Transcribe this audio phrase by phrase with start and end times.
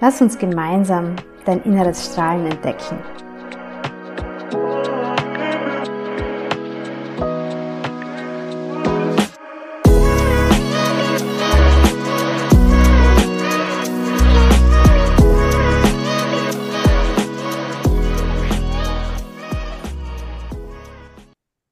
[0.00, 1.14] Lass uns gemeinsam
[1.44, 2.98] dein inneres Strahlen entdecken.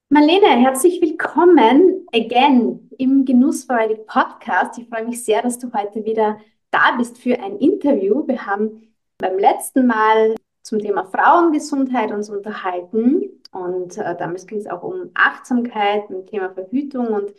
[0.08, 4.78] Marlene, herzlich willkommen again im Genussfreudig Podcast.
[4.78, 6.38] Ich freue mich sehr, dass du heute wieder
[6.72, 8.26] da bist für ein Interview.
[8.26, 14.66] Wir haben beim letzten Mal zum Thema Frauengesundheit uns unterhalten und äh, damals ging es
[14.66, 17.32] auch um Achtsamkeit, um Thema Verhütung und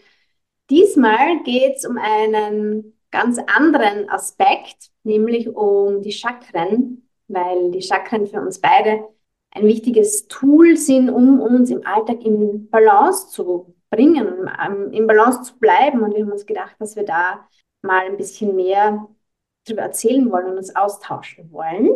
[0.70, 8.28] diesmal geht es um einen ganz anderen Aspekt, nämlich um die Chakren, weil die Chakren
[8.28, 9.08] für uns beide
[9.52, 15.06] ein wichtiges Tool sind, um uns im Alltag in Balance zu bringen und um, in
[15.06, 16.02] Balance zu bleiben.
[16.02, 17.47] Und wir haben uns gedacht, dass wir da
[17.84, 19.08] mal ein bisschen mehr
[19.66, 21.90] darüber erzählen wollen und uns austauschen wollen.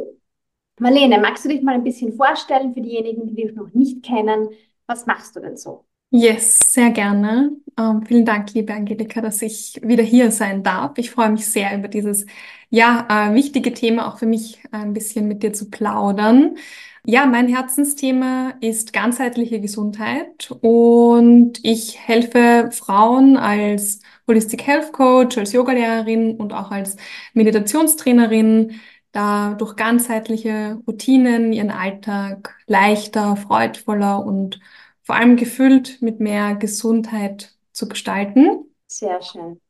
[0.80, 4.50] Marlene, magst du dich mal ein bisschen vorstellen für diejenigen, die dich noch nicht kennen?
[4.86, 5.86] Was machst du denn so?
[6.10, 7.52] Yes, sehr gerne.
[7.78, 10.98] Ähm, vielen Dank, liebe Angelika, dass ich wieder hier sein darf.
[10.98, 12.26] Ich freue mich sehr über dieses,
[12.70, 16.56] ja, äh, wichtige Thema auch für mich ein bisschen mit dir zu plaudern.
[17.10, 25.54] Ja, mein Herzensthema ist ganzheitliche Gesundheit und ich helfe Frauen als Holistic Health Coach, als
[25.54, 26.98] Yogalehrerin und auch als
[27.34, 28.82] Meditationstrainerin,
[29.14, 34.60] da durch ganzheitliche Routinen ihren Alltag leichter, freudvoller und
[35.02, 38.66] vor allem gefüllt mit mehr Gesundheit zu gestalten.
[38.88, 39.62] Sehr schön.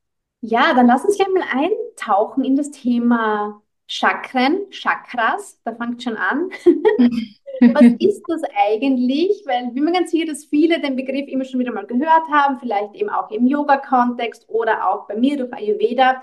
[0.41, 6.17] Ja, dann lass uns gleich mal eintauchen in das Thema Chakren, Chakras, da fängt schon
[6.17, 6.49] an.
[7.73, 9.43] Was ist das eigentlich?
[9.45, 12.27] Weil ich bin mir ganz sicher, dass viele den Begriff immer schon wieder mal gehört
[12.31, 16.21] haben, vielleicht eben auch im Yoga-Kontext oder auch bei mir durch Ayurveda.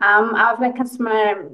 [0.00, 1.50] Ähm, aber vielleicht kannst du mal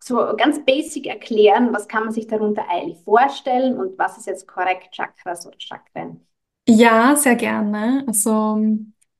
[0.00, 4.46] so ganz basic erklären, was kann man sich darunter eigentlich vorstellen und was ist jetzt
[4.46, 6.26] korrekt Chakras oder Chakren?
[6.68, 8.04] Ja, sehr gerne.
[8.06, 8.56] Also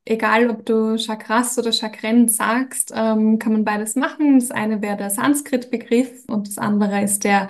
[0.07, 4.39] egal ob du Chakras oder Chakren sagst, ähm, kann man beides machen.
[4.39, 7.49] Das eine wäre der Sanskrit-Begriff und das andere ist der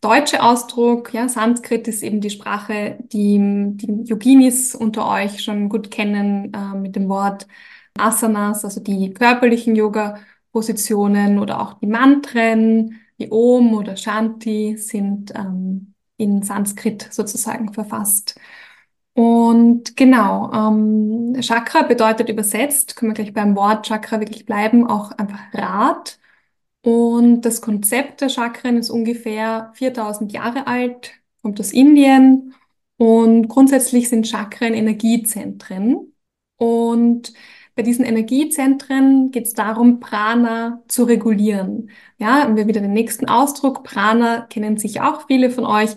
[0.00, 1.12] deutsche Ausdruck.
[1.14, 3.38] Ja, Sanskrit ist eben die Sprache, die
[3.74, 7.46] die Yoginis unter euch schon gut kennen äh, mit dem Wort
[7.98, 15.94] Asanas, also die körperlichen Yoga-Positionen oder auch die Mantren, wie Om oder Shanti sind ähm,
[16.16, 18.38] in Sanskrit sozusagen verfasst.
[19.18, 25.10] Und genau, ähm, Chakra bedeutet übersetzt, können wir gleich beim Wort Chakra wirklich bleiben, auch
[25.10, 26.20] einfach Rad.
[26.82, 32.54] Und das Konzept der Chakren ist ungefähr 4000 Jahre alt, kommt aus Indien.
[32.96, 36.14] Und grundsätzlich sind Chakren Energiezentren.
[36.56, 37.32] Und
[37.78, 41.90] bei diesen Energiezentren geht es darum, Prana zu regulieren.
[42.18, 43.84] Ja, haben wir wieder den nächsten Ausdruck.
[43.84, 45.90] Prana kennen sich auch viele von euch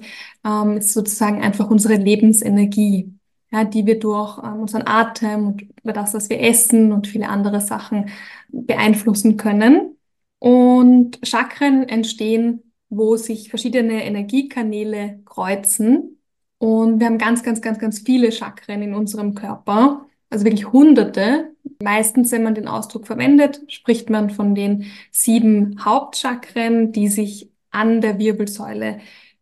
[0.45, 3.11] ähm, ist sozusagen einfach unsere Lebensenergie,
[3.51, 7.29] ja, die wir durch ähm, unseren Atem und über das, was wir essen und viele
[7.29, 8.11] andere Sachen
[8.49, 9.97] beeinflussen können.
[10.37, 16.19] Und Chakren entstehen, wo sich verschiedene Energiekanäle kreuzen.
[16.59, 20.05] Und wir haben ganz, ganz, ganz, ganz viele Chakren in unserem Körper.
[20.29, 21.50] Also wirklich Hunderte.
[21.81, 28.01] Meistens, wenn man den Ausdruck verwendet, spricht man von den sieben Hauptchakren, die sich an
[28.01, 28.99] der Wirbelsäule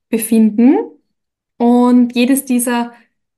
[0.10, 0.78] befinden.
[1.58, 2.94] Und jedes dieser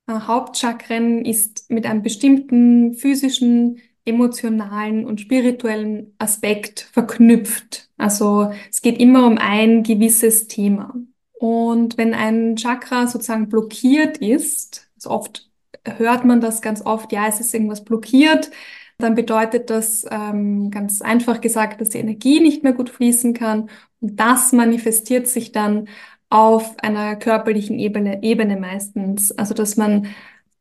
[0.08, 7.90] äh, Hauptchakren ist mit einem bestimmten physischen, emotionalen und spirituellen Aspekt verknüpft.
[7.98, 10.96] Also es geht immer um ein gewisses Thema.
[11.34, 15.51] Und wenn ein Chakra sozusagen blockiert ist, also oft
[15.86, 18.52] hört man das ganz oft, ja, es ist irgendwas blockiert,
[18.98, 23.70] dann bedeutet das ähm, ganz einfach gesagt, dass die Energie nicht mehr gut fließen kann
[24.00, 25.88] Und das manifestiert sich dann
[26.30, 29.32] auf einer körperlichen Ebene, Ebene meistens.
[29.32, 30.08] Also, dass man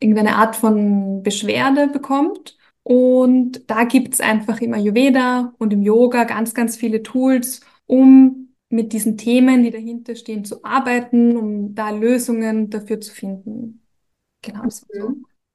[0.01, 2.57] irgendeine Art von Beschwerde bekommt.
[2.83, 8.93] Und da gibt's einfach im Ayurveda und im Yoga ganz, ganz viele Tools, um mit
[8.93, 13.80] diesen Themen, die dahinter stehen, zu arbeiten, um da Lösungen dafür zu finden.
[14.43, 14.87] Genau so.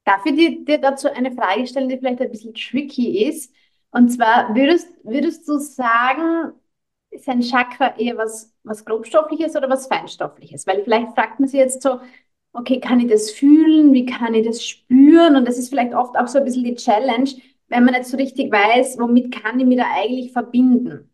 [0.04, 3.52] Darf ich dir, dir dazu eine Frage stellen, die vielleicht ein bisschen tricky ist?
[3.92, 6.54] Und zwar, würdest, würdest du sagen,
[7.12, 10.68] ist ein Chakra eher was, was grobstoffliches oder was feinstoffliches?
[10.68, 12.00] Weil vielleicht fragt man sich jetzt so,
[12.54, 13.94] okay, kann ich das fühlen?
[13.94, 15.36] Wie kann ich das spüren?
[15.36, 17.30] Und das ist vielleicht oft auch so ein bisschen die Challenge,
[17.70, 21.10] wenn man nicht so richtig weiß, womit kann ich mich da eigentlich verbinden?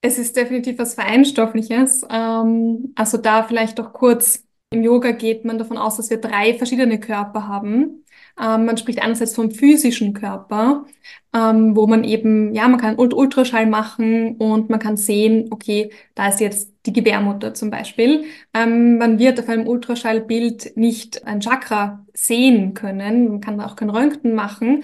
[0.00, 2.02] Es ist definitiv was Feinstoffliches.
[2.10, 4.45] Ähm, also da vielleicht doch kurz.
[4.70, 8.04] Im Yoga geht man davon aus, dass wir drei verschiedene Körper haben.
[8.38, 10.84] Ähm, man spricht einerseits vom physischen Körper,
[11.32, 16.28] ähm, wo man eben, ja, man kann Ultraschall machen und man kann sehen, okay, da
[16.28, 18.24] ist jetzt die Gebärmutter zum Beispiel.
[18.54, 23.28] Ähm, man wird auf einem Ultraschallbild nicht ein Chakra sehen können.
[23.28, 24.82] Man kann auch kein Röntgen machen.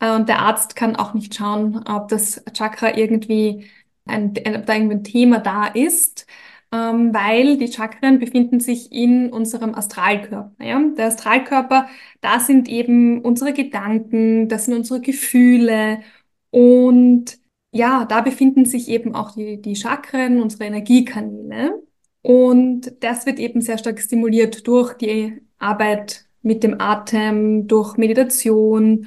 [0.00, 3.70] Äh, und der Arzt kann auch nicht schauen, ob das Chakra irgendwie
[4.06, 6.26] ein, ob da irgendwie ein Thema da ist
[6.72, 10.54] ähm, weil die Chakren befinden sich in unserem Astralkörper.
[10.60, 10.80] Ja?
[10.96, 11.88] Der Astralkörper,
[12.20, 16.00] da sind eben unsere Gedanken, das sind unsere Gefühle
[16.50, 17.38] und
[17.72, 21.82] ja, da befinden sich eben auch die, die Chakren, unsere Energiekanäle.
[22.22, 29.06] Und das wird eben sehr stark stimuliert durch die Arbeit mit dem Atem, durch Meditation.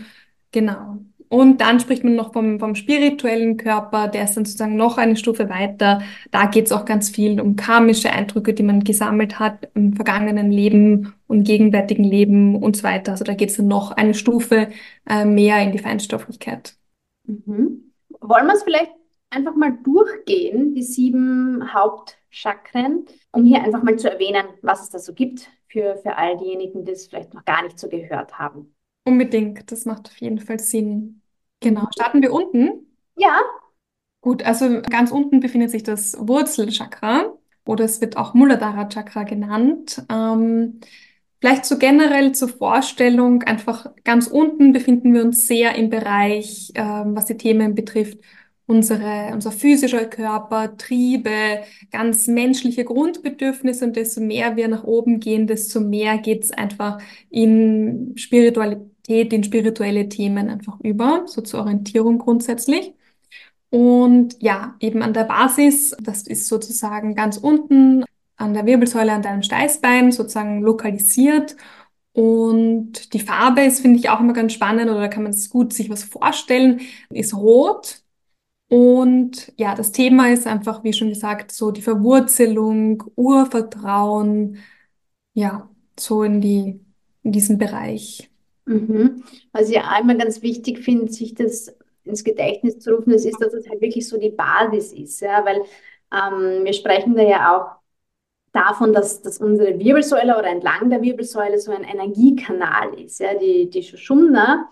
[0.51, 0.99] Genau.
[1.33, 5.15] Und dann spricht man noch vom, vom spirituellen Körper, der ist dann sozusagen noch eine
[5.15, 6.03] Stufe weiter.
[6.29, 10.51] Da geht es auch ganz viel um karmische Eindrücke, die man gesammelt hat im vergangenen
[10.51, 13.13] Leben und gegenwärtigen Leben und so weiter.
[13.13, 14.67] Also da geht es dann noch eine Stufe
[15.09, 16.75] äh, mehr in die Feinstofflichkeit.
[17.25, 17.91] Mhm.
[18.21, 18.91] Wollen wir es vielleicht
[19.31, 24.99] einfach mal durchgehen, die sieben Hauptchakren, um hier einfach mal zu erwähnen, was es da
[24.99, 28.75] so gibt für, für all diejenigen, die es vielleicht noch gar nicht so gehört haben.
[29.03, 31.21] Unbedingt, das macht auf jeden Fall Sinn.
[31.63, 31.87] Genau.
[31.93, 32.87] Starten wir unten?
[33.15, 33.39] Ja.
[34.21, 37.33] Gut, also ganz unten befindet sich das Wurzelchakra
[37.65, 40.03] oder es wird auch Muladhara Chakra genannt.
[40.09, 40.79] Ähm,
[41.41, 47.15] vielleicht so generell zur Vorstellung, einfach ganz unten befinden wir uns sehr im Bereich, ähm,
[47.15, 48.19] was die Themen betrifft,
[48.65, 55.47] unsere, unser physischer Körper, Triebe, ganz menschliche Grundbedürfnisse und desto mehr wir nach oben gehen,
[55.47, 61.61] desto mehr geht es einfach in Spiritualität Spiritualität, in spirituelle Themen einfach über, so zur
[61.61, 62.93] Orientierung grundsätzlich.
[63.69, 68.03] Und ja, eben an der Basis, das ist sozusagen ganz unten
[68.37, 71.55] an der Wirbelsäule, an deinem Steißbein sozusagen lokalisiert.
[72.13, 75.89] Und die Farbe ist, finde ich, auch immer ganz spannend oder kann man gut sich
[75.89, 78.03] was vorstellen, ist rot.
[78.69, 84.57] Und ja, das Thema ist einfach, wie schon gesagt, so die Verwurzelung, Urvertrauen,
[85.33, 85.69] ja,
[85.99, 86.79] so in die,
[87.23, 88.32] in diesem Bereich.
[88.65, 89.23] Mhm.
[89.51, 93.53] Was ich immer ganz wichtig finde, sich das ins Gedächtnis zu rufen, das ist, dass
[93.53, 95.21] es halt wirklich so die Basis ist.
[95.21, 95.45] Ja?
[95.45, 95.61] Weil
[96.11, 97.75] ähm, wir sprechen da ja auch
[98.51, 103.33] davon, dass, dass unsere Wirbelsäule oder entlang der Wirbelsäule so ein Energiekanal ist, ja?
[103.35, 104.69] die, die Shushumna.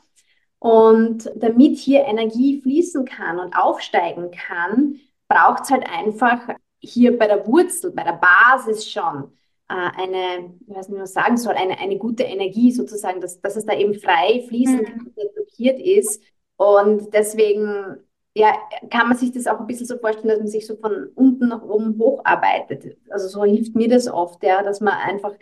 [0.60, 7.28] Und damit hier Energie fließen kann und aufsteigen kann, braucht es halt einfach hier bei
[7.28, 9.32] der Wurzel, bei der Basis schon
[9.72, 13.66] eine, ich weiß nicht, was sagen soll, eine, eine gute Energie sozusagen, dass, dass es
[13.66, 14.86] da eben frei fließen mhm.
[14.86, 16.22] kann, nicht blockiert ist.
[16.58, 17.98] Und deswegen
[18.34, 18.56] ja,
[18.90, 21.50] kann man sich das auch ein bisschen so vorstellen, dass man sich so von unten
[21.50, 22.98] nach oben hocharbeitet.
[23.10, 25.34] Also so hilft mir das oft, ja, dass man einfach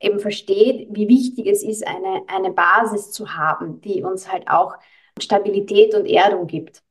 [0.00, 4.74] eben versteht, wie wichtig es ist, eine, eine Basis zu haben, die uns halt auch
[5.18, 6.82] Stabilität und Erdung gibt.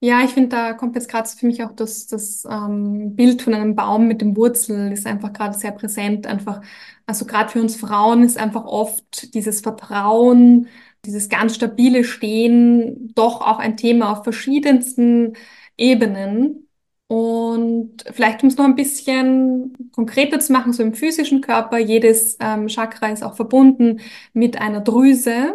[0.00, 3.52] Ja, ich finde, da kommt jetzt gerade für mich auch das, das ähm, Bild von
[3.52, 6.24] einem Baum mit dem Wurzel ist einfach gerade sehr präsent.
[6.28, 6.60] Einfach,
[7.04, 10.68] also gerade für uns Frauen ist einfach oft dieses Vertrauen,
[11.04, 15.32] dieses ganz stabile Stehen doch auch ein Thema auf verschiedensten
[15.76, 16.68] Ebenen.
[17.08, 22.36] Und vielleicht, um es noch ein bisschen konkreter zu machen, so im physischen Körper, jedes
[22.40, 24.00] ähm, Chakra ist auch verbunden
[24.32, 25.54] mit einer Drüse.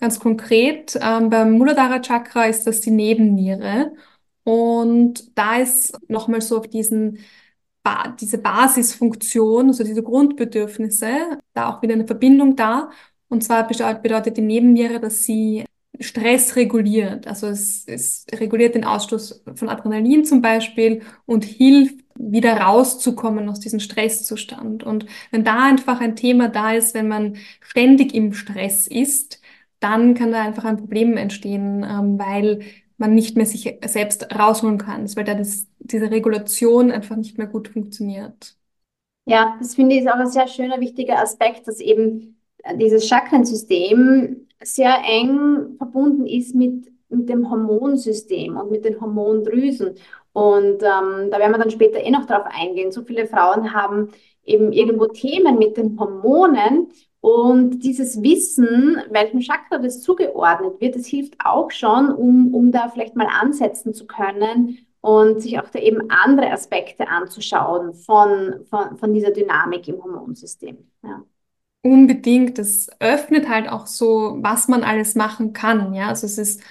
[0.00, 3.92] Ganz konkret, ähm, beim Muladhara Chakra ist das die Nebenniere.
[4.44, 7.18] Und da ist nochmal so auf diesen,
[7.82, 12.90] ba diese Basisfunktion, also diese Grundbedürfnisse, da auch wieder eine Verbindung da.
[13.28, 15.64] Und zwar bedeutet die Nebenniere, dass sie
[16.00, 17.26] Stress reguliert.
[17.26, 23.60] Also es, es reguliert den Ausstoß von Adrenalin zum Beispiel und hilft, wieder rauszukommen aus
[23.60, 24.82] diesem Stresszustand.
[24.82, 29.39] Und wenn da einfach ein Thema da ist, wenn man ständig im Stress ist,
[29.80, 32.60] dann kann da einfach ein Problem entstehen, ähm, weil
[32.98, 37.46] man nicht mehr sich selbst rausholen kann, weil da das, diese Regulation einfach nicht mehr
[37.46, 38.56] gut funktioniert.
[39.26, 42.36] Ja, das finde ich auch ein sehr schöner, wichtiger Aspekt, dass eben
[42.76, 49.94] dieses Chakrensystem sehr eng verbunden ist mit, mit dem Hormonsystem und mit den Hormondrüsen.
[50.32, 52.92] Und ähm, da werden wir dann später eh noch drauf eingehen.
[52.92, 54.10] So viele Frauen haben
[54.44, 56.88] eben irgendwo Themen mit den Hormonen
[57.20, 62.88] und dieses Wissen, welchem Chakra das zugeordnet wird, das hilft auch schon, um, um da
[62.88, 68.96] vielleicht mal ansetzen zu können und sich auch da eben andere Aspekte anzuschauen von, von,
[68.96, 70.78] von dieser Dynamik im Hormonsystem.
[71.02, 71.22] Ja.
[71.82, 72.58] Unbedingt.
[72.58, 75.94] Das öffnet halt auch so, was man alles machen kann.
[75.94, 76.62] Ja, also es ist,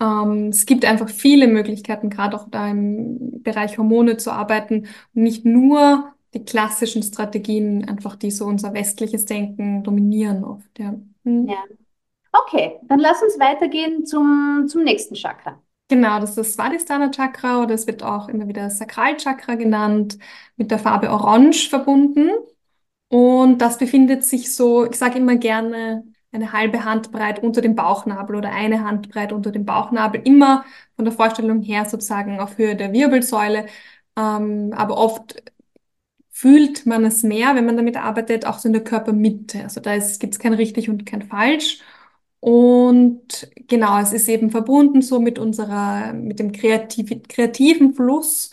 [0.00, 5.22] ähm, es gibt einfach viele Möglichkeiten, gerade auch da im Bereich Hormone zu arbeiten und
[5.22, 10.78] nicht nur die klassischen Strategien, einfach die so unser westliches Denken dominieren oft.
[10.78, 10.94] Ja.
[11.24, 11.48] Hm.
[11.48, 11.64] ja.
[12.32, 15.60] Okay, dann lass uns weitergehen zum, zum nächsten Chakra.
[15.88, 20.18] Genau, das ist das Svadhisthana Chakra oder es wird auch immer wieder Sakralchakra genannt,
[20.56, 22.30] mit der Farbe Orange verbunden.
[23.08, 28.36] Und das befindet sich so, ich sage immer gerne, eine halbe Handbreit unter dem Bauchnabel
[28.36, 30.64] oder eine Handbreit unter dem Bauchnabel, immer
[30.96, 33.66] von der Vorstellung her sozusagen auf Höhe der Wirbelsäule.
[34.18, 35.42] Ähm, aber oft
[36.36, 39.62] fühlt man es mehr, wenn man damit arbeitet, auch so in der Körpermitte.
[39.62, 41.80] Also da gibt es kein richtig und kein falsch.
[42.40, 48.50] Und genau, es ist eben verbunden so mit unserer, mit dem kreativ, kreativen Fluss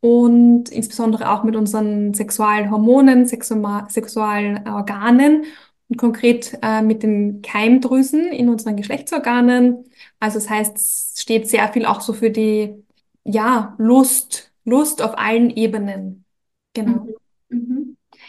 [0.00, 5.44] und insbesondere auch mit unseren sexuellen Hormonen, Sexual sexuellen Organen
[5.88, 9.84] und konkret äh, mit den Keimdrüsen in unseren Geschlechtsorganen.
[10.20, 12.82] Also das heißt, es steht sehr viel auch so für die,
[13.24, 16.24] ja, Lust, Lust auf allen Ebenen.
[16.72, 17.04] Genau.
[17.04, 17.25] Mhm.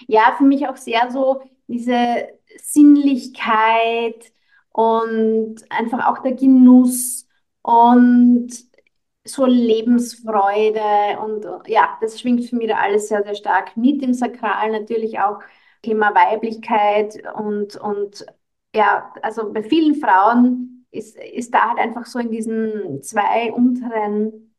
[0.08, 2.30] Ja, für mich auch sehr so diese
[2.62, 4.32] Sinnlichkeit
[4.72, 7.28] und einfach auch der Genuss
[7.62, 8.50] und
[9.26, 14.14] so Lebensfreude und ja, das schwingt für mich da alles sehr, sehr stark mit im
[14.14, 15.40] Sakral natürlich auch
[15.84, 18.26] Thema Weiblichkeit und, und
[18.74, 24.56] ja, also bei vielen Frauen ist, ist da halt einfach so in diesen zwei unteren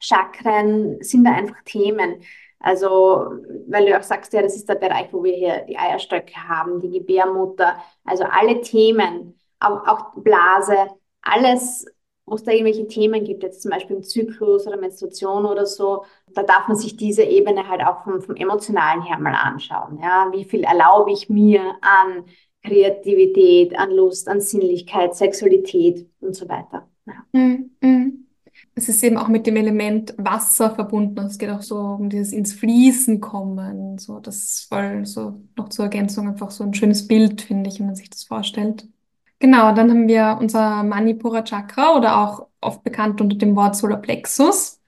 [0.00, 2.22] Chakren sind da einfach Themen.
[2.62, 3.32] Also,
[3.68, 6.80] weil du auch sagst, ja, das ist der Bereich, wo wir hier die Eierstöcke haben,
[6.80, 10.76] die Gebärmutter, also alle Themen, auch, auch Blase,
[11.22, 11.86] alles
[12.24, 16.04] wo es da irgendwelche Themen gibt, jetzt zum Beispiel im Zyklus oder Menstruation oder so,
[16.34, 19.98] da darf man sich diese Ebene halt auch vom, vom Emotionalen her mal anschauen.
[20.00, 20.28] Ja?
[20.32, 22.24] Wie viel erlaube ich mir an
[22.64, 26.88] Kreativität, an Lust, an Sinnlichkeit, Sexualität und so weiter.
[27.06, 27.14] Ja.
[27.32, 27.70] Mhm.
[27.80, 28.21] mhm.
[28.74, 31.18] Es ist eben auch mit dem Element Wasser verbunden.
[31.26, 33.98] Es geht auch so um dieses ins Fließen kommen.
[33.98, 37.80] So, das ist voll so noch zur Ergänzung einfach so ein schönes Bild, finde ich,
[37.80, 38.88] wenn man sich das vorstellt.
[39.40, 44.80] Genau, dann haben wir unser Manipura Chakra oder auch oft bekannt unter dem Wort Solarplexus.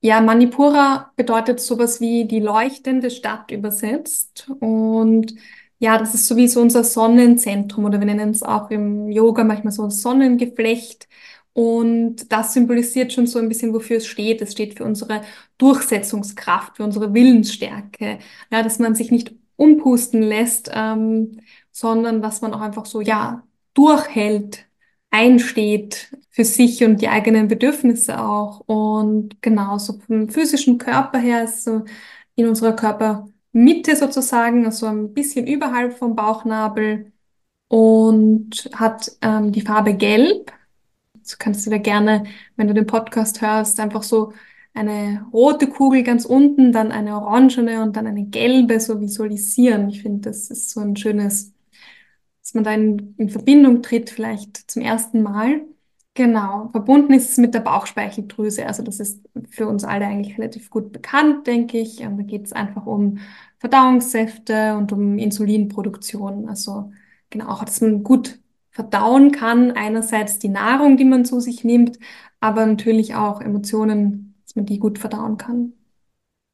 [0.00, 4.50] Ja, Manipura bedeutet sowas wie die leuchtende Stadt übersetzt.
[4.60, 5.34] Und
[5.78, 9.88] ja, das ist sowieso unser Sonnenzentrum oder wir nennen es auch im Yoga manchmal so
[9.88, 11.08] Sonnengeflecht.
[11.54, 14.42] Und das symbolisiert schon so ein bisschen, wofür es steht.
[14.42, 15.22] Es steht für unsere
[15.58, 18.18] Durchsetzungskraft, für unsere Willensstärke.
[18.52, 21.40] Ja, dass man sich nicht umpusten lässt, ähm,
[21.72, 23.44] sondern dass man auch einfach so, ja,
[23.74, 24.66] durchhält,
[25.10, 28.60] einsteht für sich und die eigenen Bedürfnisse auch.
[28.66, 31.84] Und genauso vom physischen Körper her ist so
[32.34, 37.12] in unserer Körpermitte sozusagen, also ein bisschen überhalb vom Bauchnabel
[37.68, 40.52] und hat ähm, die Farbe Gelb.
[41.26, 42.24] So kannst du da gerne,
[42.56, 44.32] wenn du den Podcast hörst, einfach so
[44.74, 49.88] eine rote Kugel ganz unten, dann eine orangene und dann eine gelbe so visualisieren.
[49.88, 51.54] Ich finde, das ist so ein schönes
[52.44, 55.62] dass man da in, in Verbindung tritt, vielleicht zum ersten Mal.
[56.14, 58.66] Genau, verbunden ist es mit der Bauchspeicheldrüse.
[58.66, 62.00] Also das ist für uns alle eigentlich relativ gut bekannt, denke ich.
[62.02, 63.18] Und da geht es einfach um
[63.58, 66.48] Verdauungssäfte und um Insulinproduktion.
[66.48, 66.92] Also
[67.30, 68.38] genau, auch, dass man gut
[68.74, 69.70] verdauen kann.
[69.70, 71.98] Einerseits die Nahrung, die man zu sich nimmt,
[72.40, 75.72] aber natürlich auch Emotionen, dass man die gut verdauen kann.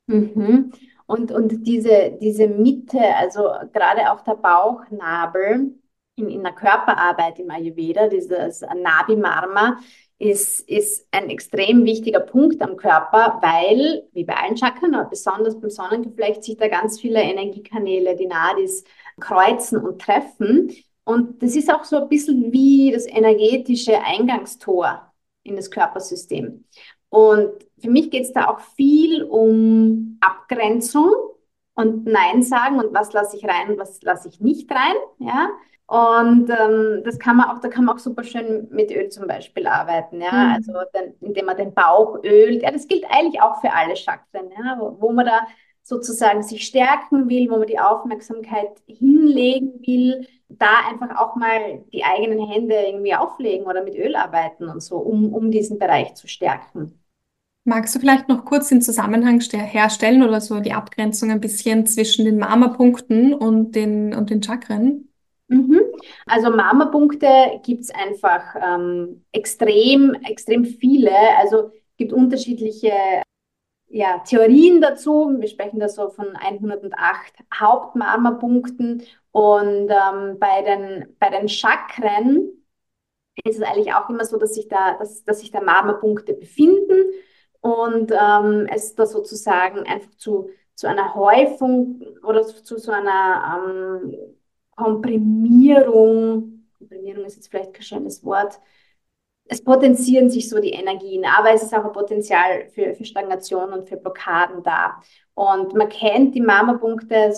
[0.06, 0.72] Mhm.
[1.06, 3.40] Und, und diese, diese Mitte, also
[3.72, 5.74] gerade auch der Bauchnabel
[6.14, 9.78] in, in der Körperarbeit im Ayurveda, dieses Nabi Marma,
[10.18, 15.58] ist, ist ein extrem wichtiger Punkt am Körper, weil, wie bei allen Chakren, aber besonders
[15.58, 18.84] beim Sonnengeflecht, sich da ganz viele Energiekanäle, die Nadis,
[19.18, 20.70] kreuzen und treffen.
[21.04, 26.64] Und das ist auch so ein bisschen wie das energetische Eingangstor in das Körpersystem.
[27.09, 31.12] Und für mich geht es da auch viel um Abgrenzung
[31.75, 34.97] und Nein sagen und was lasse ich rein und was lasse ich nicht rein.
[35.19, 35.50] Ja?
[35.87, 39.26] Und ähm, das kann man auch, da kann man auch super schön mit Öl zum
[39.26, 40.30] Beispiel arbeiten, ja.
[40.30, 40.54] Mhm.
[40.54, 42.62] Also den, indem man den Bauch ölt.
[42.62, 45.40] Ja, das gilt eigentlich auch für alle Chakren, ja, wo, wo man da
[45.82, 52.04] sozusagen sich stärken will, wo man die Aufmerksamkeit hinlegen will, da einfach auch mal die
[52.04, 56.28] eigenen Hände irgendwie auflegen oder mit Öl arbeiten und so, um, um diesen Bereich zu
[56.28, 57.00] stärken.
[57.64, 62.25] Magst du vielleicht noch kurz den Zusammenhang herstellen oder so die Abgrenzung ein bisschen zwischen
[62.25, 65.08] den Mama-Punkten und den, und den Chakren?
[65.49, 65.80] Mhm.
[66.26, 71.12] Also Mama-Punkte gibt es einfach ähm, extrem, extrem viele.
[71.38, 72.92] Also es gibt unterschiedliche
[73.90, 75.37] ja, Theorien dazu.
[75.38, 79.02] Wir sprechen da so von 108 Hauptmarmerpunkten.
[79.32, 82.50] Und ähm, bei, den, bei den Chakren
[83.44, 87.11] ist es eigentlich auch immer so, dass sich da, dass, dass sich da Marmerpunkte befinden
[87.61, 94.14] und ähm, es da sozusagen einfach zu, zu einer Häufung oder zu so einer ähm,
[94.76, 98.61] Komprimierung, Komprimierung ist jetzt vielleicht kein schönes Wort,
[99.50, 103.73] es potenzieren sich so die Energien, aber es ist auch ein Potenzial für, für Stagnation
[103.73, 105.02] und für Blockaden da.
[105.35, 107.35] Und man kennt die Mama-Punkte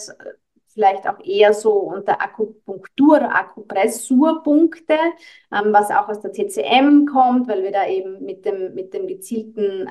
[0.69, 4.95] vielleicht auch eher so unter Akupunktur oder Akupressurpunkte,
[5.53, 9.07] ähm, was auch aus der TCM kommt, weil wir da eben mit dem, mit dem
[9.07, 9.91] gezielten äh,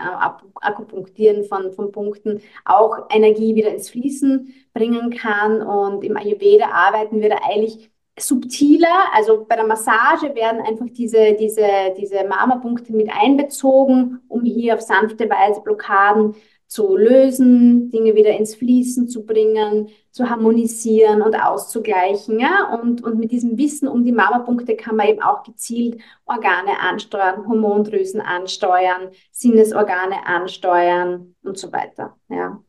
[0.62, 5.62] Akupunktieren von, von Punkten auch Energie wieder ins Fließen bringen kann.
[5.62, 11.34] Und im Ayurveda arbeiten wir da eigentlich subtiler, also bei der Massage werden einfach diese,
[11.40, 11.66] diese,
[11.98, 16.36] diese Marmorpunkte mit einbezogen, um hier auf sanfte Weise Blockaden
[16.72, 22.40] zu lösen, Dinge wieder ins Fließen zu bringen, zu harmonisieren und auszugleichen.
[22.40, 22.74] Ja?
[22.82, 27.46] Und, und mit diesem Wissen um die Marmorpunkte kann man eben auch gezielt Organe ansteuern,
[27.46, 32.16] Hormondrüsen ansteuern, Sinnesorgane ansteuern und so weiter.
[32.30, 32.64] Ja.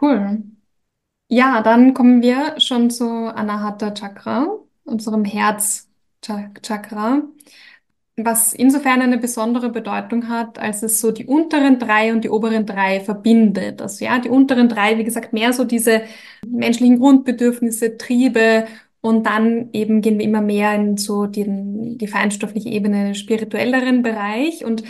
[0.00, 0.42] Cool.
[1.32, 4.48] Ja, dann kommen wir schon zu Anahata Chakra,
[4.84, 7.22] unserem Herzchakra,
[8.16, 12.66] was insofern eine besondere Bedeutung hat, als es so die unteren drei und die oberen
[12.66, 13.80] drei verbindet.
[13.80, 16.02] Also ja, die unteren drei, wie gesagt, mehr so diese
[16.46, 18.66] menschlichen Grundbedürfnisse, Triebe
[19.00, 24.02] und dann eben gehen wir immer mehr in so den, die feinstoffliche Ebene, den spirituelleren
[24.02, 24.82] Bereich und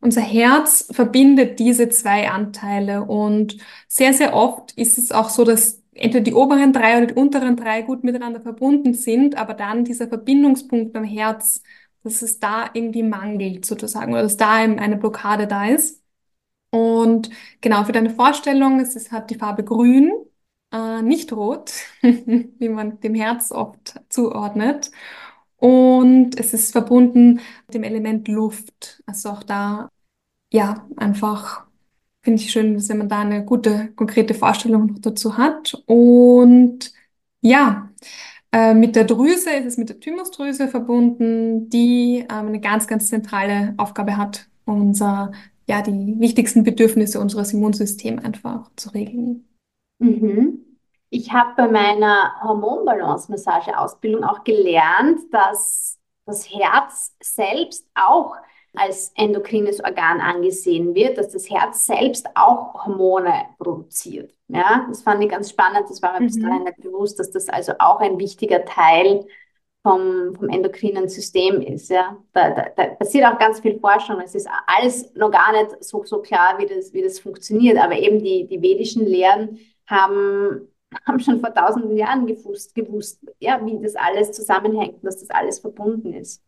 [0.00, 3.56] unser Herz verbindet diese zwei Anteile und
[3.88, 7.56] sehr, sehr oft ist es auch so, dass entweder die oberen drei oder die unteren
[7.56, 11.62] drei gut miteinander verbunden sind, aber dann dieser Verbindungspunkt am Herz,
[12.02, 16.02] dass es da irgendwie mangelt sozusagen oder dass da eine Blockade da ist.
[16.70, 17.30] Und
[17.60, 20.12] genau für deine Vorstellung, es ist, hat die Farbe grün,
[20.72, 24.90] äh, nicht rot, wie man dem Herz oft zuordnet.
[25.56, 29.02] Und es ist verbunden mit dem Element Luft.
[29.06, 29.88] Also auch da,
[30.52, 31.65] ja, einfach
[32.26, 35.80] finde ich schön, wenn man da eine gute, konkrete Vorstellung noch dazu hat.
[35.86, 36.92] Und
[37.40, 37.88] ja,
[38.50, 43.10] äh, mit der Drüse ist es mit der Thymusdrüse verbunden, die ähm, eine ganz, ganz
[43.10, 45.30] zentrale Aufgabe hat, unser,
[45.68, 49.48] ja, die wichtigsten Bedürfnisse unseres Immunsystems einfach zu regeln.
[50.00, 50.64] Mhm.
[51.10, 58.34] Ich habe bei meiner Hormonbalance-Massage-Ausbildung auch gelernt, dass das Herz selbst auch
[58.76, 64.32] als endokrines Organ angesehen wird, dass das Herz selbst auch Hormone produziert.
[64.48, 65.88] Ja, das fand ich ganz spannend.
[65.88, 66.26] Das war mir mhm.
[66.26, 69.26] bis dahin nicht bewusst, dass das also auch ein wichtiger Teil
[69.82, 71.90] vom, vom endokrinen System ist.
[71.90, 74.20] Ja, da, da, da passiert auch ganz viel Forschung.
[74.20, 77.78] Es ist alles noch gar nicht so, so klar, wie das, wie das funktioniert.
[77.78, 80.68] Aber eben die, die vedischen Lehren haben,
[81.06, 85.60] haben schon vor tausenden Jahren gewusst, gewusst ja, wie das alles zusammenhängt dass das alles
[85.60, 86.42] verbunden ist.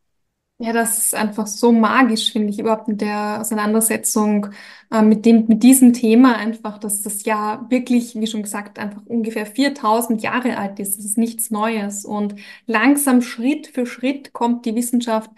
[0.61, 4.49] Ja, das ist einfach so magisch, finde ich, überhaupt in der Auseinandersetzung
[4.91, 9.03] äh, mit dem, mit diesem Thema einfach, dass das ja wirklich, wie schon gesagt, einfach
[9.07, 10.99] ungefähr 4000 Jahre alt ist.
[10.99, 12.05] Das ist nichts Neues.
[12.05, 12.35] Und
[12.67, 15.31] langsam Schritt für Schritt kommt die Wissenschaft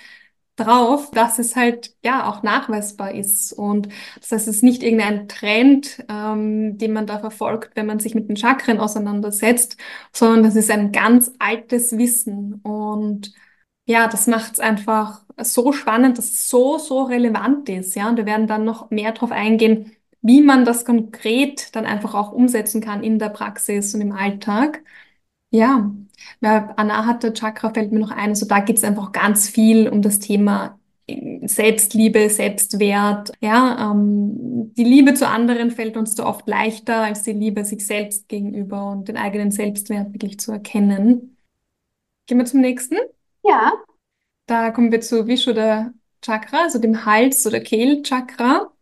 [0.57, 3.53] drauf, dass es halt ja auch nachweisbar ist.
[3.53, 3.89] Und
[4.21, 8.15] das heißt, es ist nicht irgendein Trend, ähm, den man da verfolgt, wenn man sich
[8.15, 9.77] mit den Chakren auseinandersetzt,
[10.15, 12.55] sondern das ist ein ganz altes Wissen.
[12.63, 13.33] Und
[13.91, 17.97] ja, das macht es einfach so spannend, dass es so, so relevant ist.
[17.97, 22.15] Ja, und wir werden dann noch mehr darauf eingehen, wie man das konkret dann einfach
[22.15, 24.85] auch umsetzen kann in der Praxis und im Alltag.
[25.51, 25.93] Ja,
[26.41, 28.31] ja Anahata Chakra fällt mir noch ein.
[28.31, 33.33] Also da geht es einfach ganz viel um das Thema äh, Selbstliebe, Selbstwert.
[33.41, 37.85] Ja, ähm, die Liebe zu anderen fällt uns so oft leichter als die Liebe sich
[37.87, 41.37] selbst gegenüber und den eigenen Selbstwert wirklich zu erkennen.
[42.27, 42.97] Gehen wir zum nächsten.
[43.43, 43.73] Ja.
[44.47, 48.73] Da kommen wir zu Vishuddha Chakra, also dem Hals- oder Kehlchakra.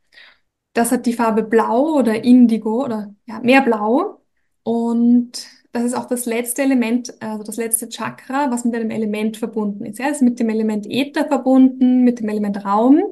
[0.73, 4.23] Das hat die Farbe Blau oder Indigo oder ja, mehr Blau.
[4.63, 9.37] Und das ist auch das letzte Element, also das letzte Chakra, was mit einem Element
[9.37, 9.99] verbunden ist.
[9.99, 13.03] Ja, es ist mit dem Element Äther verbunden, mit dem Element Raum.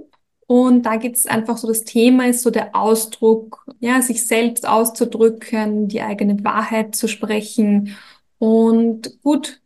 [0.47, 4.67] Und da geht es einfach so, das Thema ist so der Ausdruck, ja, sich selbst
[4.67, 7.97] auszudrücken, die eigene Wahrheit zu sprechen.
[8.39, 9.61] Und gut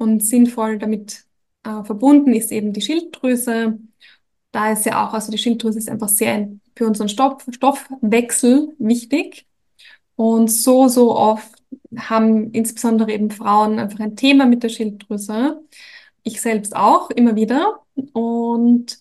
[0.00, 1.24] und sinnvoll damit
[1.62, 3.78] äh, verbunden ist eben die Schilddrüse.
[4.50, 9.46] Da ist ja auch, also die Schilddrüse ist einfach sehr für unseren Stoff, Stoffwechsel wichtig.
[10.16, 11.52] Und so, so oft
[11.96, 15.60] haben insbesondere eben Frauen einfach ein Thema mit der Schilddrüse.
[16.22, 17.80] Ich selbst auch immer wieder.
[18.12, 18.98] Und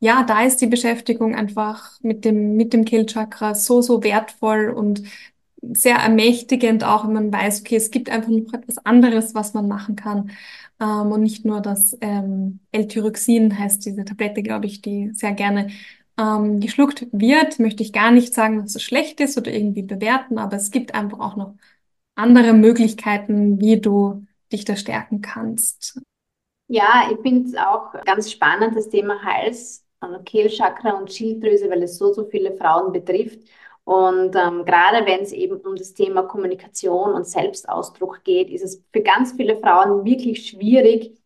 [0.00, 5.02] ja, da ist die Beschäftigung einfach mit dem, mit dem Kehlchakra so, so wertvoll und
[5.62, 9.68] sehr ermächtigend, auch wenn man weiß, okay, es gibt einfach noch etwas anderes, was man
[9.68, 10.30] machen kann.
[10.80, 15.68] Ähm, und nicht nur das ähm, L-Tyroxin heißt diese Tablette, glaube ich, die sehr gerne
[16.18, 17.58] ähm, geschluckt wird.
[17.58, 20.94] Möchte ich gar nicht sagen, dass es schlecht ist oder irgendwie bewerten, aber es gibt
[20.94, 21.54] einfach auch noch
[22.14, 26.00] andere Möglichkeiten, wie du dich da stärken kannst.
[26.68, 29.84] Ja, ich finde es auch ganz spannend, das Thema Hals,
[30.24, 33.40] Kehlchakra und Schilddrüse, weil es so, so viele Frauen betrifft.
[33.84, 38.82] Und ähm, gerade wenn es eben um das Thema Kommunikation und Selbstausdruck geht, ist es
[38.92, 41.18] für ganz viele Frauen wirklich schwierig,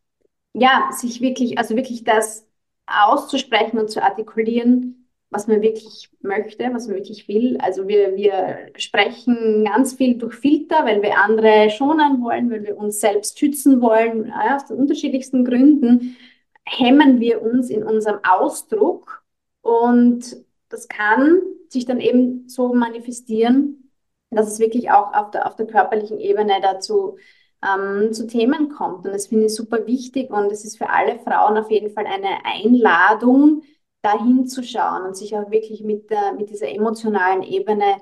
[0.54, 2.46] ja, sich wirklich, also wirklich das
[2.86, 7.58] auszusprechen und zu artikulieren, was man wirklich möchte, was man wirklich will.
[7.60, 12.76] Also wir, wir sprechen ganz viel durch Filter, weil wir andere schonen wollen, weil wir
[12.78, 16.16] uns selbst schützen wollen, ja, aus den unterschiedlichsten Gründen
[16.64, 19.22] hemmen wir uns in unserem Ausdruck
[19.62, 23.90] und das kann sich dann eben so manifestieren,
[24.30, 27.16] dass es wirklich auch auf der, auf der körperlichen Ebene dazu
[27.62, 29.06] ähm, zu Themen kommt.
[29.06, 32.06] Und das finde ich super wichtig und es ist für alle Frauen auf jeden Fall
[32.06, 33.62] eine Einladung,
[34.02, 37.96] dahin zu schauen und sich auch wirklich mit, der, mit dieser emotionalen Ebene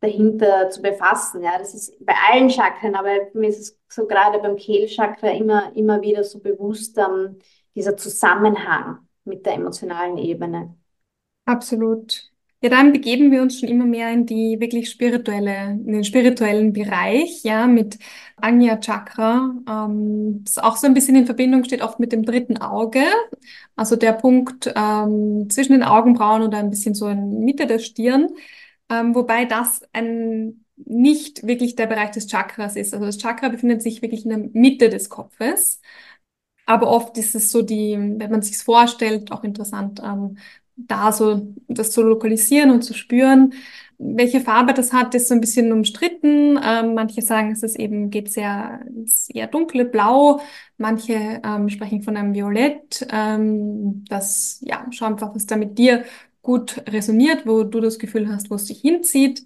[0.00, 1.42] dahinter zu befassen.
[1.42, 5.74] Ja, das ist bei allen Chakren, aber mir ist es so gerade beim Kehlchakra immer,
[5.74, 7.38] immer wieder so bewusst, ähm,
[7.74, 10.77] dieser Zusammenhang mit der emotionalen Ebene.
[11.48, 12.30] Absolut.
[12.60, 16.72] Ja, dann begeben wir uns schon immer mehr in die wirklich spirituelle, in den spirituellen
[16.72, 17.98] Bereich, ja, mit
[18.36, 22.58] Anya Chakra, ähm, das auch so ein bisschen in Verbindung steht, oft mit dem dritten
[22.58, 23.02] Auge.
[23.76, 28.28] Also der Punkt ähm, zwischen den Augenbrauen oder ein bisschen so in Mitte der Stirn,
[28.90, 32.92] ähm, wobei das ein nicht wirklich der Bereich des Chakras ist.
[32.94, 35.80] Also das Chakra befindet sich wirklich in der Mitte des Kopfes.
[36.66, 40.36] Aber oft ist es so die, wenn man sich vorstellt, auch interessant, ähm,
[40.78, 43.52] da so das zu lokalisieren und zu spüren.
[43.98, 46.58] Welche Farbe das hat, ist so ein bisschen umstritten.
[46.62, 48.80] Ähm, manche sagen, es ist eben, geht sehr,
[49.34, 50.40] eher dunkle Blau.
[50.76, 53.06] Manche ähm, sprechen von einem Violett.
[53.10, 56.04] Ähm, das, ja, schau einfach, was da mit dir
[56.42, 59.44] gut resoniert, wo du das Gefühl hast, wo es dich hinzieht.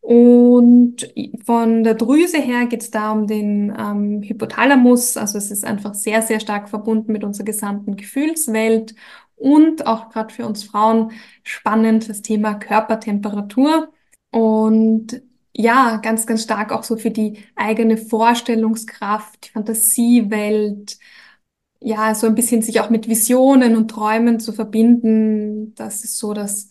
[0.00, 1.12] Und
[1.44, 5.16] von der Drüse her geht es da um den ähm, Hypothalamus.
[5.16, 8.94] Also es ist einfach sehr, sehr stark verbunden mit unserer gesamten Gefühlswelt
[9.38, 13.92] und auch gerade für uns Frauen spannend das Thema Körpertemperatur
[14.30, 15.22] und
[15.54, 20.98] ja, ganz, ganz stark auch so für die eigene Vorstellungskraft, die Fantasiewelt,
[21.80, 25.74] ja, so ein bisschen sich auch mit Visionen und Träumen zu verbinden.
[25.74, 26.68] Das ist so das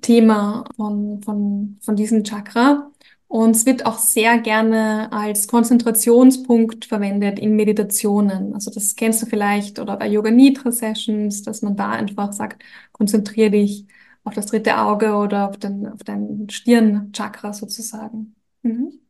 [0.00, 2.91] Thema von, von, von diesem Chakra.
[3.32, 8.52] Und es wird auch sehr gerne als Konzentrationspunkt verwendet in Meditationen.
[8.52, 12.62] Also das kennst du vielleicht oder bei Yoga Nidra Sessions, dass man da einfach sagt,
[12.92, 13.86] konzentriere dich
[14.22, 18.34] auf das dritte Auge oder auf, den, auf dein Stirnchakra sozusagen.
[18.60, 19.00] Mhm.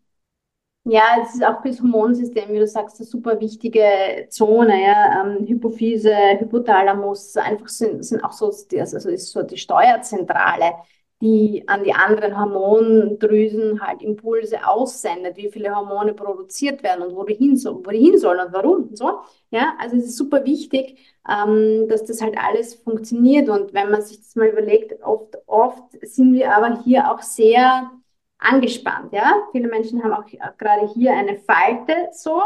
[0.84, 4.84] Ja, es ist auch fürs Hormonsystem, wie du sagst, eine super wichtige Zone.
[4.84, 5.24] Ja?
[5.26, 10.74] Ähm, Hypophyse, Hypothalamus, einfach sind, sind auch so, also ist so die Steuerzentrale
[11.22, 17.22] die an die anderen Hormondrüsen halt Impulse aussendet, wie viele Hormone produziert werden und wo
[17.22, 19.20] die hin, so, wo die hin sollen und warum und so.
[19.50, 24.02] Ja, also es ist super wichtig, ähm, dass das halt alles funktioniert und wenn man
[24.02, 27.90] sich das mal überlegt, oft, oft sind wir aber hier auch sehr
[28.38, 29.46] angespannt, ja.
[29.52, 30.26] Viele Menschen haben auch
[30.58, 32.42] gerade hier eine Falte so,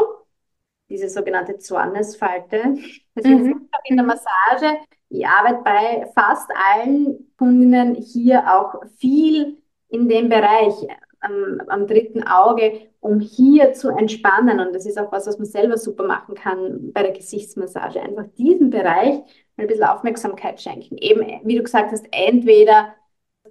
[0.87, 2.75] diese sogenannte Zornesfalte.
[3.15, 3.69] Deswegen mhm.
[3.85, 4.77] in der Massage
[5.09, 9.57] ich arbeite bei fast allen Kundinnen hier auch viel
[9.89, 10.73] in dem Bereich
[11.19, 14.59] am, am, dritten Auge, um hier zu entspannen.
[14.59, 18.01] Und das ist auch was, was man selber super machen kann bei der Gesichtsmassage.
[18.01, 19.19] Einfach diesen Bereich
[19.57, 20.97] ein bisschen Aufmerksamkeit schenken.
[20.97, 22.93] Eben, wie du gesagt hast, entweder,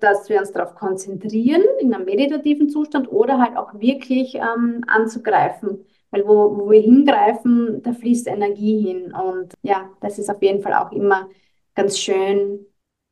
[0.00, 5.84] dass wir uns darauf konzentrieren in einem meditativen Zustand oder halt auch wirklich ähm, anzugreifen.
[6.10, 9.12] Weil wo, wo wir hingreifen, da fließt Energie hin.
[9.12, 11.28] Und ja, das ist auf jeden Fall auch immer
[11.74, 12.66] ganz schön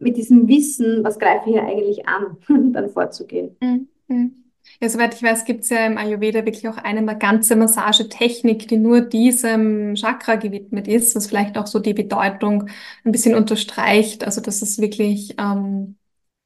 [0.05, 2.37] mit diesem Wissen, was greife ich hier eigentlich an,
[2.73, 3.57] dann vorzugehen.
[3.61, 4.45] Mhm.
[4.81, 8.77] Ja, soweit ich weiß, gibt es ja im Ayurveda wirklich auch eine ganze Massagetechnik, die
[8.79, 12.69] nur diesem Chakra gewidmet ist, was vielleicht auch so die Bedeutung
[13.05, 14.25] ein bisschen unterstreicht.
[14.25, 15.97] Also das ist wirklich, ähm,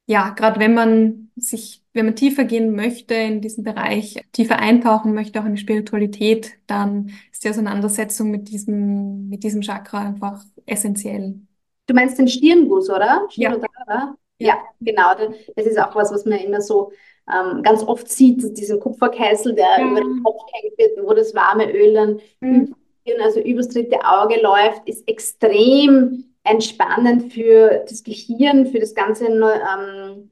[0.07, 5.13] ja, gerade wenn man sich, wenn man tiefer gehen möchte in diesen Bereich, tiefer eintauchen
[5.13, 10.43] möchte, auch in die Spiritualität, dann ist die Auseinandersetzung mit diesem, mit diesem Chakra einfach
[10.65, 11.41] essentiell.
[11.89, 13.27] Du meinst den Stirnguss, oder?
[13.31, 13.55] Ja.
[13.89, 14.15] ja.
[14.41, 15.15] Ja, genau.
[15.55, 16.91] Das ist auch was, was man immer so
[17.29, 19.91] ähm, ganz oft sieht, diesen Kupferkessel, der ja.
[19.91, 22.75] über den Kopf hängt wird, wo das warme Öl dann mhm.
[23.21, 30.31] also übers dritte Auge läuft, ist extrem entspannend für das Gehirn, für das ganze ähm,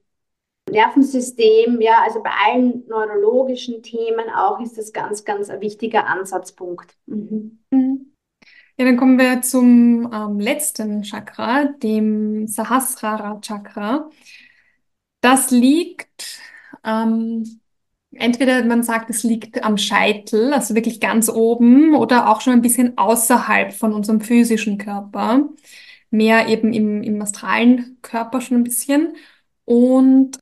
[0.70, 1.82] Nervensystem.
[1.82, 6.96] Ja, also bei allen neurologischen Themen auch ist das ganz, ganz ein wichtiger Ansatzpunkt.
[7.08, 7.60] Mhm.
[7.72, 8.07] Mhm.
[8.80, 14.10] Ja, dann kommen wir zum ähm, letzten Chakra, dem Sahasrara Chakra.
[15.22, 16.40] Das liegt
[16.84, 17.60] ähm,
[18.14, 22.62] entweder man sagt, es liegt am Scheitel, also wirklich ganz oben, oder auch schon ein
[22.62, 25.50] bisschen außerhalb von unserem physischen Körper,
[26.12, 29.16] mehr eben im, im astralen Körper schon ein bisschen.
[29.66, 30.38] Und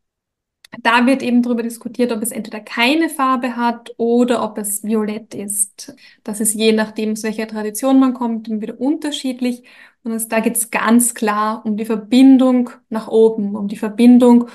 [0.82, 5.34] da wird eben darüber diskutiert, ob es entweder keine Farbe hat oder ob es violett
[5.34, 5.96] ist.
[6.24, 9.64] Das ist je nachdem, aus welcher Tradition man kommt, wieder unterschiedlich.
[10.04, 14.50] Und es, da geht es ganz klar um die Verbindung nach oben, um die Verbindung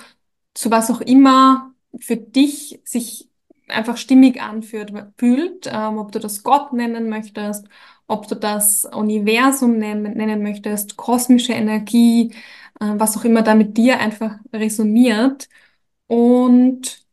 [0.54, 3.28] zu was auch immer für dich sich
[3.68, 7.66] einfach stimmig anfühlt, fühlt, ähm, ob du das Gott nennen möchtest,
[8.06, 12.32] ob du das Universum nennen, nennen möchtest, kosmische Energie,
[12.80, 15.48] äh, was auch immer da mit dir einfach resoniert.
[16.10, 17.06] Und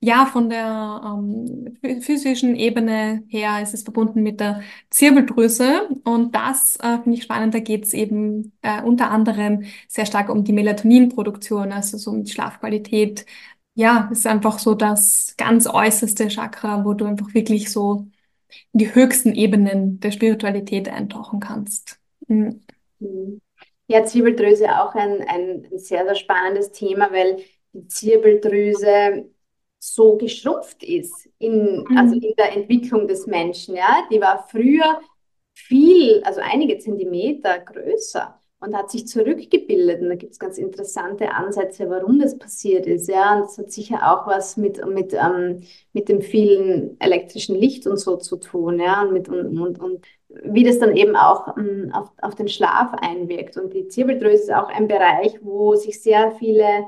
[0.00, 5.88] ja, von der ähm, physischen Ebene her ist es verbunden mit der Zirbeldrüse.
[6.04, 7.54] Und das äh, finde ich spannend.
[7.54, 12.24] Da geht es eben äh, unter anderem sehr stark um die Melatoninproduktion, also so um
[12.24, 13.24] die Schlafqualität,
[13.74, 18.08] ja, ist einfach so das ganz äußerste Chakra, wo du einfach wirklich so
[18.72, 22.00] in die höchsten Ebenen der Spiritualität eintauchen kannst.
[22.26, 22.62] Mhm.
[23.86, 27.38] Ja, Zirbeldrüse auch ein, ein sehr, sehr spannendes Thema, weil
[27.72, 29.30] die Zirbeldrüse
[29.78, 31.96] so geschrumpft ist in, mhm.
[31.96, 33.76] also in der Entwicklung des Menschen.
[33.76, 34.06] Ja?
[34.10, 35.00] Die war früher
[35.54, 40.02] viel, also einige Zentimeter größer und hat sich zurückgebildet.
[40.02, 43.08] Und da gibt es ganz interessante Ansätze, warum das passiert ist.
[43.08, 47.86] Ja, und das hat sicher auch was mit, mit, ähm, mit dem vielen elektrischen Licht
[47.86, 48.78] und so zu tun.
[48.78, 52.48] Ja, und, mit, und, und, und wie das dann eben auch ähm, auf, auf den
[52.48, 53.56] Schlaf einwirkt.
[53.56, 56.86] Und die Zirbeldrüse ist auch ein Bereich, wo sich sehr viele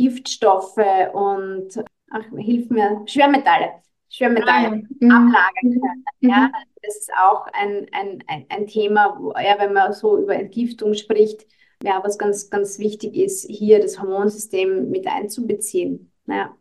[0.00, 0.78] Giftstoffe
[1.12, 5.08] und, ach, hilf mir, Schwermetalle Schwermetalle ah, ja.
[5.08, 6.04] ablagern können.
[6.20, 6.28] Mhm.
[6.28, 10.34] Ja, das ist auch ein, ein, ein, ein Thema, wo, ja, wenn man so über
[10.34, 11.46] Entgiftung spricht,
[11.82, 16.12] ja, was ganz, ganz wichtig ist, hier das Hormonsystem mit einzubeziehen.
[16.26, 16.56] Ja,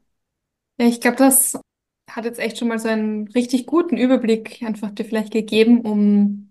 [0.79, 1.59] ja ich glaube, das
[2.09, 6.48] hat jetzt echt schon mal so einen richtig guten Überblick einfach dir vielleicht gegeben, um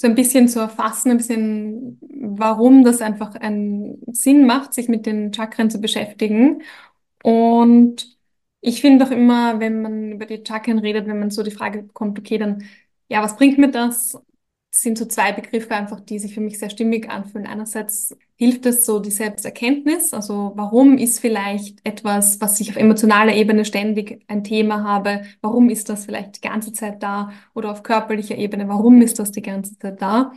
[0.00, 1.98] so ein bisschen zu erfassen, ein bisschen,
[2.38, 6.62] warum das einfach einen Sinn macht, sich mit den Chakren zu beschäftigen.
[7.22, 8.16] Und
[8.60, 11.82] ich finde doch immer, wenn man über die Chakren redet, wenn man so die Frage
[11.82, 12.64] bekommt, okay, dann,
[13.08, 14.18] ja, was bringt mir das?
[14.70, 17.46] Sind so zwei Begriffe einfach, die sich für mich sehr stimmig anfühlen.
[17.46, 23.34] Einerseits hilft es so die Selbsterkenntnis, also warum ist vielleicht etwas, was ich auf emotionaler
[23.34, 27.82] Ebene ständig ein Thema habe, warum ist das vielleicht die ganze Zeit da oder auf
[27.82, 30.32] körperlicher Ebene, warum ist das die ganze Zeit da?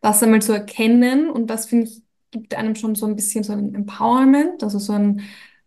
[0.00, 3.52] Das einmal zu erkennen und das finde ich, gibt einem schon so ein bisschen so
[3.52, 5.22] ein Empowerment, also so ein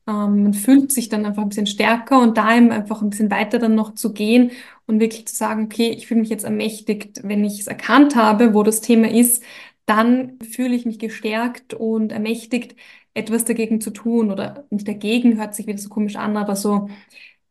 [0.08, 3.32] ähm, man fühlt sich dann einfach ein bisschen stärker und da eben einfach ein bisschen
[3.32, 4.52] weiter dann noch zu gehen
[4.88, 8.54] und wirklich zu sagen, okay, ich fühle mich jetzt ermächtigt, wenn ich es erkannt habe,
[8.54, 9.44] wo das Thema ist,
[9.86, 12.76] dann fühle ich mich gestärkt und ermächtigt,
[13.14, 16.90] etwas dagegen zu tun oder nicht dagegen, hört sich wieder so komisch an, aber so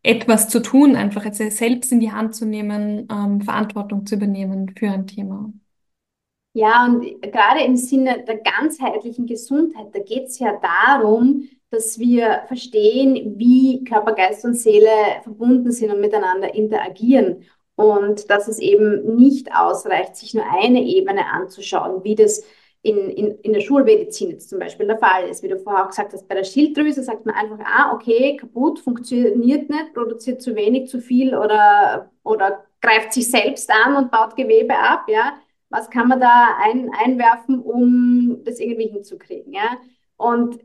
[0.02, 4.72] etwas zu tun, einfach jetzt selbst in die Hand zu nehmen, ähm, Verantwortung zu übernehmen
[4.78, 5.52] für ein Thema.
[6.52, 12.42] Ja, und gerade im Sinne der ganzheitlichen Gesundheit, da geht es ja darum, dass wir
[12.48, 14.88] verstehen, wie Körper, Geist und Seele
[15.22, 17.44] verbunden sind und miteinander interagieren.
[17.74, 22.42] Und dass es eben nicht ausreicht, sich nur eine Ebene anzuschauen, wie das
[22.80, 25.42] in, in, in der Schulmedizin jetzt zum Beispiel der Fall ist.
[25.42, 28.78] Wie du vorher auch gesagt hast, bei der Schilddrüse sagt man einfach, ah, okay, kaputt,
[28.78, 34.36] funktioniert nicht, produziert zu wenig, zu viel oder, oder greift sich selbst an und baut
[34.36, 35.34] Gewebe ab, ja.
[35.68, 39.76] Was kann man da ein, einwerfen, um das irgendwie hinzukriegen, ja?
[40.16, 40.60] Und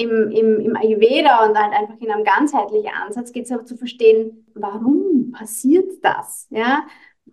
[0.00, 3.76] im, im, im Ayurveda und halt einfach in einem ganzheitlichen Ansatz geht es auch zu
[3.76, 6.46] verstehen, warum passiert das?
[6.50, 6.84] Ja?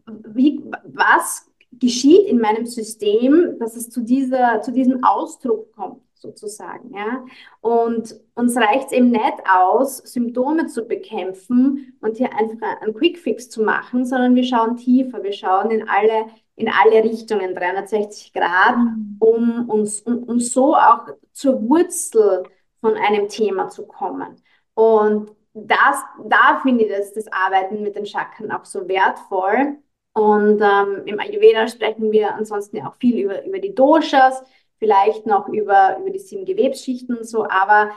[0.05, 6.01] Wie, was geschieht in meinem System, dass es zu, dieser, zu diesem Ausdruck kommt?
[6.19, 6.93] sozusagen.
[6.95, 7.23] Ja?
[7.61, 13.49] Und uns reicht es eben nicht aus, Symptome zu bekämpfen und hier einfach einen Quickfix
[13.49, 16.25] zu machen, sondern wir schauen tiefer, wir schauen in alle,
[16.55, 19.17] in alle Richtungen, 360 Grad, mhm.
[19.19, 22.43] um uns um, um so auch zur Wurzel
[22.81, 24.41] von einem Thema zu kommen.
[24.73, 29.77] Und das, da finde ich das, das Arbeiten mit den Chakren auch so wertvoll.
[30.13, 34.43] Und ähm, im Ayurveda sprechen wir ansonsten ja auch viel über, über die Doshas,
[34.79, 37.91] vielleicht noch über, über die sieben Gewebsschichten und so, aber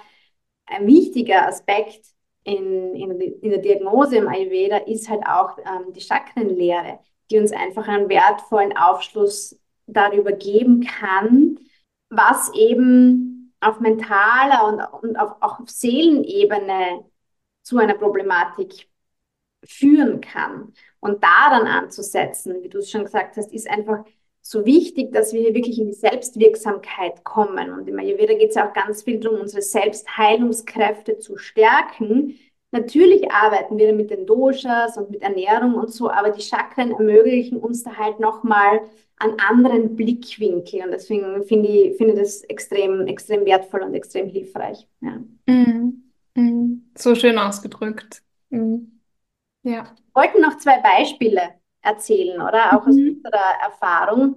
[0.66, 2.06] ein wichtiger Aspekt
[2.44, 7.52] in, in, in der Diagnose im Ayurveda ist halt auch ähm, die Chakrenlehre, die uns
[7.52, 11.58] einfach einen wertvollen Aufschluss darüber geben kann,
[12.08, 13.29] was eben
[13.60, 17.04] auf mentaler und, und auf, auch auf Seelenebene
[17.62, 18.88] zu einer Problematik
[19.64, 20.72] führen kann.
[21.00, 24.04] Und da dann anzusetzen, wie du es schon gesagt hast, ist einfach
[24.42, 27.72] so wichtig, dass wir hier wirklich in die Selbstwirksamkeit kommen.
[27.72, 32.38] Und im Ayurveda geht es ja auch ganz viel darum, unsere Selbstheilungskräfte zu stärken.
[32.72, 37.58] Natürlich arbeiten wir mit den Doshas und mit Ernährung und so, aber die Chakren ermöglichen
[37.58, 38.82] uns da halt nochmal
[39.16, 40.84] einen anderen Blickwinkel.
[40.84, 44.86] Und deswegen finde ich, finde das extrem, extrem wertvoll und extrem hilfreich.
[45.00, 45.18] Ja.
[45.46, 46.02] Mm,
[46.34, 48.22] mm, so schön ausgedrückt.
[48.50, 48.76] Mm,
[49.62, 49.84] ja.
[49.84, 51.42] Wir wollten noch zwei Beispiele
[51.82, 52.76] erzählen, oder?
[52.76, 53.16] Auch aus mhm.
[53.16, 54.36] unserer Erfahrung.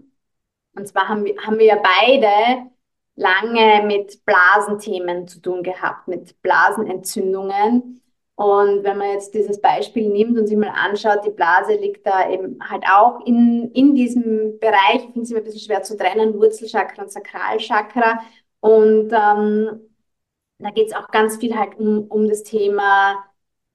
[0.76, 2.72] Und zwar haben wir, haben wir ja beide
[3.16, 8.02] lange mit Blasenthemen zu tun gehabt, mit Blasenentzündungen.
[8.44, 12.30] Und wenn man jetzt dieses Beispiel nimmt und sich mal anschaut, die Blase liegt da
[12.30, 15.96] eben halt auch in, in diesem Bereich, ich finde es immer ein bisschen schwer zu
[15.96, 18.20] trennen, Wurzelchakra und Sakralchakra.
[18.60, 19.80] Und ähm,
[20.60, 23.24] da geht es auch ganz viel halt um, um das Thema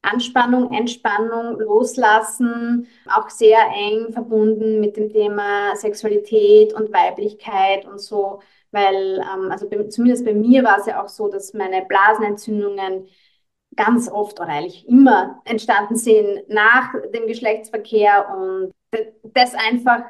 [0.03, 8.41] Anspannung, Entspannung, Loslassen, auch sehr eng verbunden mit dem Thema Sexualität und Weiblichkeit und so,
[8.71, 13.09] weil, ähm, also bei, zumindest bei mir war es ja auch so, dass meine Blasenentzündungen
[13.79, 18.73] ganz oft oder eigentlich immer entstanden sind nach dem Geschlechtsverkehr und
[19.23, 20.03] das einfach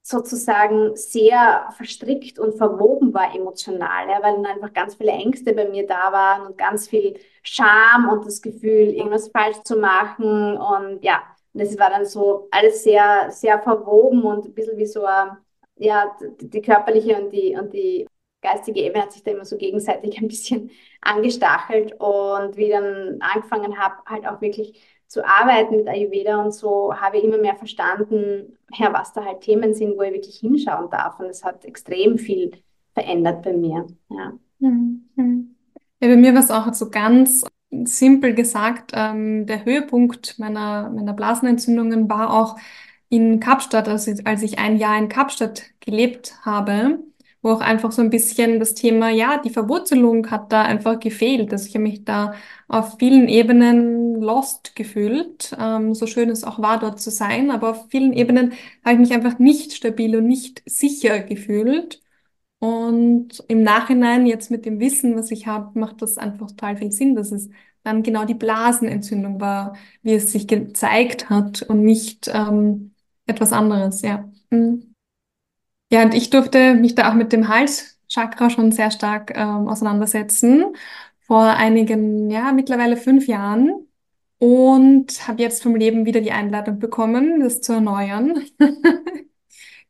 [0.00, 5.68] sozusagen sehr verstrickt und verwoben war emotional, ja, weil dann einfach ganz viele Ängste bei
[5.68, 11.02] mir da waren und ganz viel Scham und das Gefühl, irgendwas falsch zu machen und
[11.02, 15.04] ja, das war dann so alles sehr, sehr verwoben und ein bisschen wie so,
[15.78, 18.06] ja, die körperliche und die, und die
[18.46, 23.78] geistige Ebene hat sich da immer so gegenseitig ein bisschen angestachelt und wie dann angefangen
[23.78, 28.58] habe, halt auch wirklich zu arbeiten mit Ayurveda und so, habe ich immer mehr verstanden,
[28.74, 31.20] ja, was da halt Themen sind, wo ich wirklich hinschauen darf.
[31.20, 32.50] Und es hat extrem viel
[32.92, 33.86] verändert bei mir.
[34.10, 35.54] Ja, mhm.
[36.00, 41.12] ja bei mir war es auch so ganz simpel gesagt, ähm, der Höhepunkt meiner, meiner
[41.12, 42.56] Blasenentzündungen war auch
[43.08, 46.98] in Kapstadt, also als ich ein Jahr in Kapstadt gelebt habe
[47.42, 51.52] wo auch einfach so ein bisschen das Thema, ja, die Verwurzelung hat da einfach gefehlt.
[51.52, 52.34] Also ich habe mich da
[52.68, 57.70] auf vielen Ebenen lost gefühlt, ähm, so schön es auch war, dort zu sein, aber
[57.70, 58.52] auf vielen Ebenen
[58.84, 62.02] habe ich mich einfach nicht stabil und nicht sicher gefühlt.
[62.58, 66.90] Und im Nachhinein, jetzt mit dem Wissen, was ich habe, macht das einfach total viel
[66.92, 67.50] Sinn, dass es
[67.82, 72.94] dann genau die Blasenentzündung war, wie es sich gezeigt hat und nicht ähm,
[73.26, 74.28] etwas anderes, ja.
[74.50, 74.95] Mhm.
[75.90, 80.74] Ja, und ich durfte mich da auch mit dem Halschakra schon sehr stark ähm, auseinandersetzen.
[81.20, 83.86] Vor einigen, ja, mittlerweile fünf Jahren.
[84.38, 88.44] Und habe jetzt vom Leben wieder die Einladung bekommen, das zu erneuern.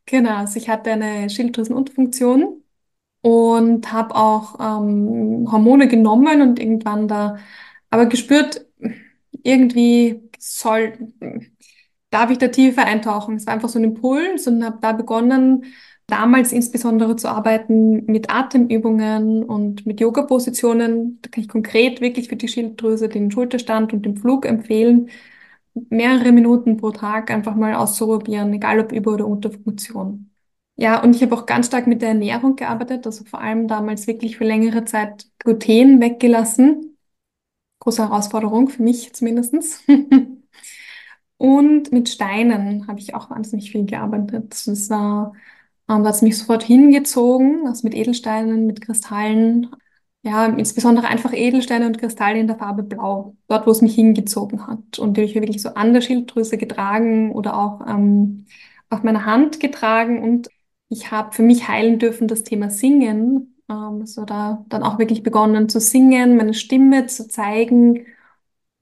[0.05, 2.63] Genau, also ich hatte eine Schilddrüsenunterfunktion
[3.21, 7.37] und habe auch ähm, Hormone genommen und irgendwann da
[7.91, 8.65] aber gespürt,
[9.43, 10.93] irgendwie soll,
[12.09, 13.35] darf ich da tiefer eintauchen.
[13.35, 15.65] Es war einfach so ein Impuls und habe da begonnen,
[16.07, 21.19] damals insbesondere zu arbeiten mit Atemübungen und mit Yoga-Positionen.
[21.21, 25.09] Da kann ich konkret wirklich für die Schilddrüse den Schulterstand und den Flug empfehlen.
[25.89, 30.31] Mehrere Minuten pro Tag einfach mal auszuprobieren, egal ob Über- oder Unterfunktion.
[30.75, 34.07] Ja, und ich habe auch ganz stark mit der Ernährung gearbeitet, also vor allem damals
[34.07, 36.97] wirklich für längere Zeit Gluten weggelassen.
[37.79, 39.83] Große Herausforderung für mich zumindestens.
[41.37, 44.51] und mit Steinen habe ich auch wahnsinnig viel gearbeitet.
[44.67, 45.33] Das war
[45.89, 49.69] ähm, da hat es mich sofort hingezogen, also mit Edelsteinen, mit Kristallen.
[50.23, 53.35] Ja, insbesondere einfach Edelsteine und Kristalle in der Farbe Blau.
[53.47, 54.99] Dort, wo es mich hingezogen hat.
[54.99, 58.45] Und die habe ich wirklich so an der Schilddrüse getragen oder auch ähm,
[58.89, 60.21] auf meiner Hand getragen.
[60.21, 60.49] Und
[60.89, 63.55] ich habe für mich heilen dürfen das Thema Singen.
[63.69, 68.05] Ähm, also da dann auch wirklich begonnen zu singen, meine Stimme zu zeigen.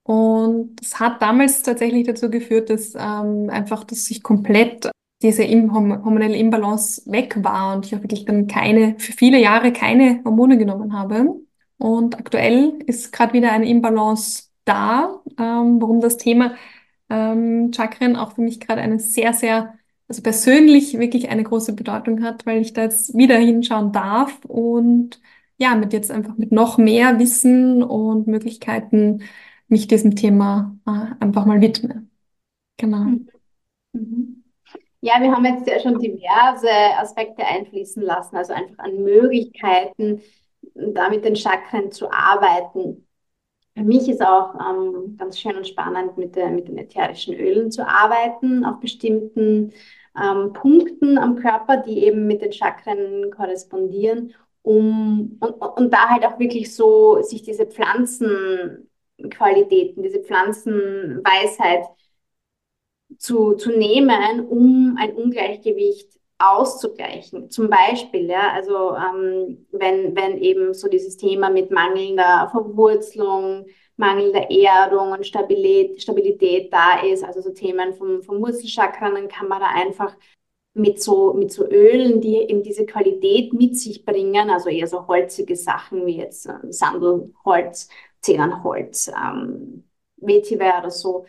[0.05, 4.91] Und das hat damals tatsächlich dazu geführt, dass ähm, einfach, dass sich komplett
[5.23, 10.21] diese hormonelle Imbalance weg war und ich auch wirklich dann keine, für viele Jahre keine
[10.23, 11.35] Hormone genommen habe.
[11.77, 16.55] Und aktuell ist gerade wieder eine Imbalance da, ähm, warum das Thema
[17.09, 19.73] ähm, Chakren auch für mich gerade eine sehr, sehr,
[20.07, 25.19] also persönlich wirklich eine große Bedeutung hat, weil ich da jetzt wieder hinschauen darf und
[25.57, 29.23] ja, mit jetzt einfach mit noch mehr Wissen und Möglichkeiten
[29.67, 32.07] mich diesem Thema äh, einfach mal widme.
[32.77, 32.99] Genau.
[32.99, 33.29] Mhm.
[33.93, 34.41] mhm.
[35.01, 40.19] Ja, wir haben jetzt ja schon diverse Aspekte einfließen lassen, also einfach an Möglichkeiten,
[40.73, 43.05] da mit den Chakren zu arbeiten.
[43.77, 47.69] Für mich ist auch ähm, ganz schön und spannend, mit, der, mit den ätherischen Ölen
[47.69, 49.73] zu arbeiten, auf bestimmten
[50.19, 56.25] ähm, Punkten am Körper, die eben mit den Chakren korrespondieren, um und, und da halt
[56.25, 57.69] auch wirklich so sich diese
[59.17, 61.85] Pflanzenqualitäten, diese Pflanzenweisheit
[63.17, 67.49] zu, zu nehmen, um ein Ungleichgewicht auszugleichen.
[67.49, 74.51] Zum Beispiel, ja, also ähm, wenn, wenn eben so dieses Thema mit mangelnder Verwurzelung, mangelnder
[74.51, 79.61] Erdung und Stabilität, Stabilität da ist, also so Themen vom, vom Wurzelchakra, dann kann man
[79.61, 80.13] da einfach
[80.73, 85.07] mit so, mit so Ölen, die eben diese Qualität mit sich bringen, also eher so
[85.07, 87.87] holzige Sachen wie jetzt äh, Sandelholz,
[88.25, 89.83] Zedernholz, ähm,
[90.21, 91.25] oder so,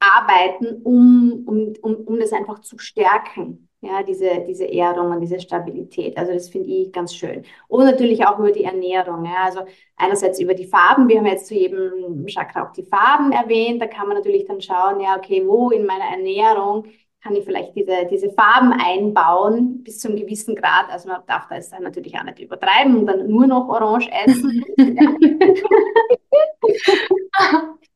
[0.00, 3.68] arbeiten, um, um, um, um das einfach zu stärken.
[3.82, 6.16] Ja, diese, diese Erdung und diese Stabilität.
[6.16, 7.44] Also das finde ich ganz schön.
[7.68, 9.24] Und natürlich auch über die Ernährung.
[9.24, 9.44] Ja.
[9.44, 9.60] Also
[9.96, 11.08] einerseits über die Farben.
[11.08, 13.80] Wir haben jetzt zu jedem Chakra auch die Farben erwähnt.
[13.80, 16.86] Da kann man natürlich dann schauen, ja, okay, wo in meiner Ernährung
[17.26, 20.88] kann ich vielleicht diese, diese Farben einbauen bis zu einem gewissen Grad.
[20.90, 24.64] Also man darf das dann natürlich auch nicht übertreiben und dann nur noch Orange essen.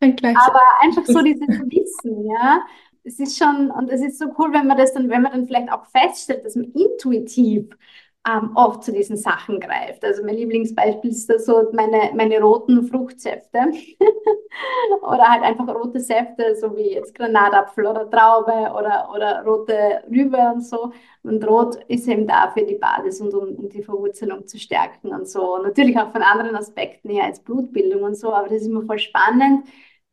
[0.00, 2.64] Aber einfach so dieses Wissen, ja.
[3.02, 5.46] Es ist schon, und es ist so cool, wenn man das dann, wenn man dann
[5.46, 7.70] vielleicht auch feststellt, dass man intuitiv
[8.28, 10.04] ähm, oft zu diesen Sachen greift.
[10.04, 13.58] Also mein Lieblingsbeispiel ist da so meine, meine roten Fruchtsäfte
[15.02, 20.38] oder halt einfach rote Säfte, so wie jetzt Granatapfel oder Traube oder, oder rote Rübe
[20.54, 20.92] und so.
[21.22, 25.08] Und Rot ist eben da für die Basis und um, um die Verwurzelung zu stärken
[25.14, 25.58] und so.
[25.58, 28.98] Natürlich auch von anderen Aspekten her als Blutbildung und so, aber das ist immer voll
[28.98, 29.66] spannend,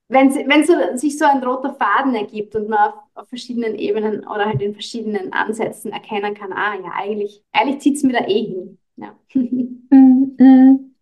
[0.10, 4.26] wenn, wenn so, sich so ein roter Faden ergibt und man auf, auf, verschiedenen Ebenen
[4.26, 8.26] oder halt in verschiedenen Ansätzen erkennen kann, ah ja, eigentlich, eigentlich zieht es mir da
[8.28, 8.78] eh hin.
[8.96, 9.18] Ja.
[9.90, 10.96] Mhm.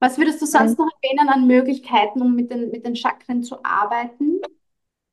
[0.00, 3.64] Was würdest du sonst noch erwähnen an Möglichkeiten, um mit den, mit den Chakren zu
[3.64, 4.40] arbeiten?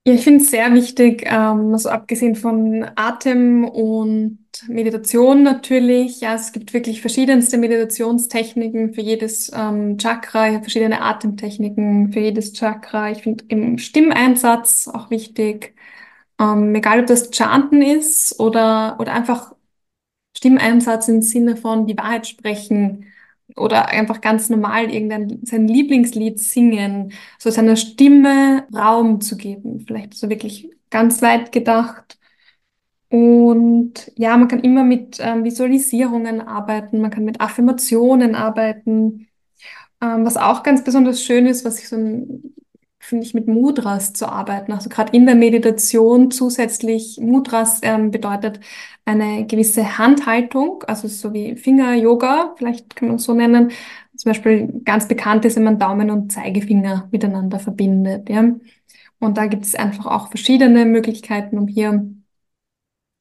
[0.04, 6.22] Ja, ich finde es sehr wichtig, ähm, also abgesehen von Atem und Meditation natürlich.
[6.22, 13.12] Ja, es gibt wirklich verschiedenste Meditationstechniken für jedes ähm, Chakra, verschiedene Atemtechniken für jedes Chakra.
[13.12, 15.76] Ich finde im Stimmeinsatz auch wichtig,
[16.40, 19.54] ähm, egal ob das Chanten ist oder, oder einfach
[20.38, 23.11] Stimmeinsatz im Sinne von die Wahrheit sprechen
[23.56, 30.14] oder einfach ganz normal irgendein sein Lieblingslied singen, so seiner Stimme Raum zu geben, vielleicht
[30.16, 32.18] so wirklich ganz weit gedacht.
[33.10, 39.28] Und ja, man kann immer mit ähm, Visualisierungen arbeiten, man kann mit Affirmationen arbeiten.
[40.02, 42.56] Ähm, was auch ganz besonders schön ist, was ich so ein
[43.02, 44.72] finde ich, mit Mudras zu arbeiten.
[44.72, 48.60] Also gerade in der Meditation zusätzlich Mudras ähm, bedeutet
[49.06, 53.72] eine gewisse Handhaltung, also so wie Finger-Yoga, vielleicht kann man es so nennen.
[54.16, 58.30] Zum Beispiel ganz bekannt ist, wenn man Daumen und Zeigefinger miteinander verbindet.
[58.30, 58.44] Ja?
[59.20, 62.08] Und da gibt es einfach auch verschiedene Möglichkeiten, um hier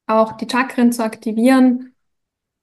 [0.07, 1.90] auch die Chakren zu aktivieren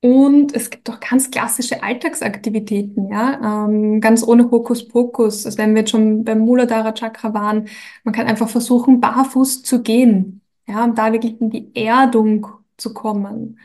[0.00, 5.44] und es gibt auch ganz klassische Alltagsaktivitäten, ja, ähm, ganz ohne Hokuspokus.
[5.44, 7.68] Also wenn wir jetzt schon beim Muladhara Chakra waren,
[8.04, 12.46] man kann einfach versuchen, barfuß zu gehen, ja, um da wirklich in die Erdung
[12.76, 13.58] zu kommen.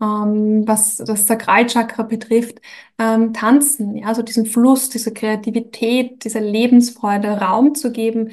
[0.00, 2.60] Ähm, was das Sakralchakra betrifft,
[2.98, 8.30] ähm, tanzen, ja, so diesen Fluss, diese Kreativität, diese Lebensfreude Raum zu geben,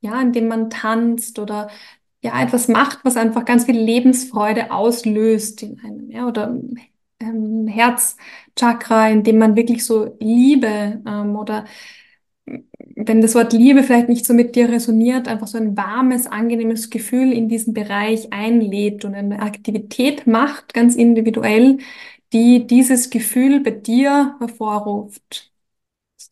[0.00, 1.70] ja, indem man tanzt oder
[2.22, 6.54] ja, etwas macht, was einfach ganz viel Lebensfreude auslöst in einem, ja, oder
[7.20, 11.64] ähm, Herzchakra, in dem man wirklich so Liebe ähm, oder
[12.96, 16.90] wenn das Wort Liebe vielleicht nicht so mit dir resoniert, einfach so ein warmes, angenehmes
[16.90, 21.78] Gefühl in diesen Bereich einlädt und eine Aktivität macht, ganz individuell,
[22.32, 25.50] die dieses Gefühl bei dir hervorruft.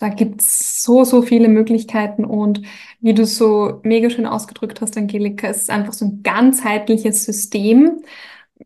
[0.00, 2.62] Da gibt's so, so viele Möglichkeiten und
[3.00, 8.02] wie du so mega schön ausgedrückt hast, Angelika, es ist einfach so ein ganzheitliches System,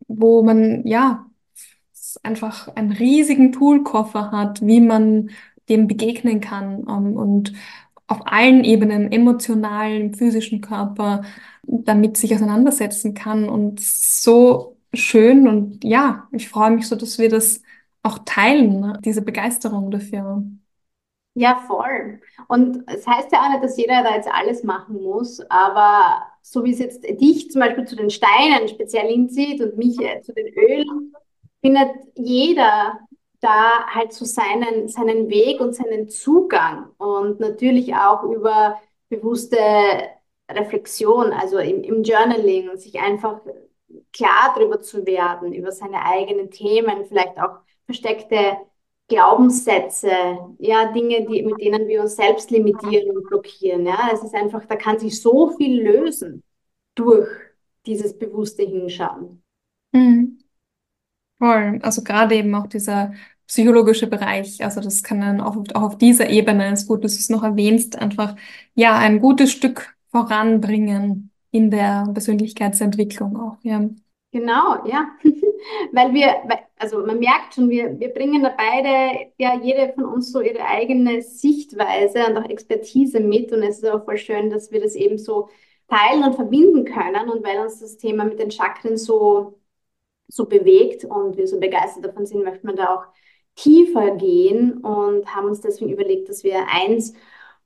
[0.07, 1.25] wo man, ja,
[2.23, 5.29] einfach einen riesigen Toolkoffer hat, wie man
[5.69, 7.53] dem begegnen kann ähm, und
[8.07, 11.23] auf allen Ebenen, emotionalen, physischen Körper,
[11.63, 17.29] damit sich auseinandersetzen kann und so schön und ja, ich freue mich so, dass wir
[17.29, 17.61] das
[18.03, 18.99] auch teilen, ne?
[19.03, 20.43] diese Begeisterung dafür.
[21.35, 22.21] Ja, voll.
[22.47, 26.63] Und es heißt ja auch nicht, dass jeder da jetzt alles machen muss, aber so
[26.63, 30.33] wie es jetzt dich zum Beispiel zu den Steinen speziell hinzieht und mich äh, zu
[30.33, 31.13] den Ölen,
[31.63, 32.99] findet jeder
[33.39, 39.57] da halt so seinen, seinen Weg und seinen Zugang und natürlich auch über bewusste
[40.49, 43.41] Reflexion, also im, im Journaling, sich einfach
[44.11, 48.57] klar darüber zu werden, über seine eigenen Themen, vielleicht auch versteckte
[49.07, 53.85] Glaubenssätze, ja, Dinge, die, mit denen wir uns selbst limitieren und blockieren.
[53.85, 56.43] Ja, es ist einfach, da kann sich so viel lösen
[56.95, 57.27] durch
[57.85, 59.43] dieses bewusste Hinschauen.
[59.91, 60.42] Mhm.
[61.43, 61.79] Voll.
[61.81, 63.11] Also gerade eben auch dieser
[63.47, 67.19] psychologische Bereich, also das kann dann auch, auch auf dieser Ebene, ist gut, dass du
[67.19, 68.37] es noch erwähnst, einfach
[68.75, 73.89] ja ein gutes Stück voranbringen in der Persönlichkeitsentwicklung auch, ja.
[74.31, 75.09] Genau, ja.
[75.91, 76.33] weil wir,
[76.79, 80.63] also man merkt schon, wir, wir bringen da beide, ja, jede von uns so ihre
[80.65, 83.51] eigene Sichtweise und auch Expertise mit.
[83.51, 85.49] Und es ist auch voll schön, dass wir das eben so
[85.89, 87.29] teilen und verbinden können.
[87.29, 89.59] Und weil uns das Thema mit den Chakren so,
[90.33, 93.03] so bewegt und wir so begeistert davon sind, möchte man da auch
[93.55, 97.13] tiefer gehen und haben uns deswegen überlegt, dass wir eins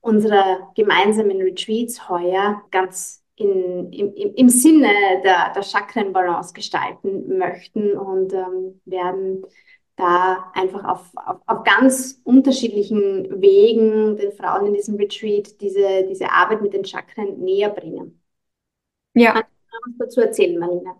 [0.01, 4.89] unserer gemeinsamen Retreats heuer ganz in, im, im Sinne
[5.23, 9.45] der, der Chakrenbalance gestalten möchten und ähm, werden
[9.95, 16.31] da einfach auf, auf, auf ganz unterschiedlichen Wegen den Frauen in diesem Retreat diese, diese
[16.31, 18.21] Arbeit mit den Chakren näher bringen.
[19.13, 19.33] Ja.
[19.33, 20.95] Kannst du was dazu erzählen, Marlene?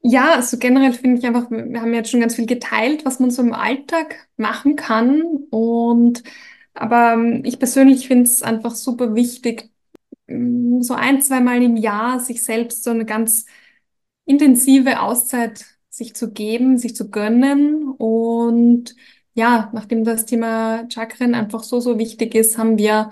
[0.00, 3.30] Ja, also generell finde ich einfach, wir haben jetzt schon ganz viel geteilt, was man
[3.30, 5.22] so im Alltag machen kann.
[5.50, 6.22] Und
[6.74, 9.70] aber ähm, ich persönlich finde es einfach super wichtig,
[10.28, 13.46] Mm, so ein, zweimal im Jahr sich selbst so eine ganz
[14.26, 17.88] intensive Auszeit sich zu geben, sich zu gönnen.
[17.92, 18.94] Und
[19.34, 23.10] ja, nachdem das Thema Chakren einfach so, so wichtig ist, haben wir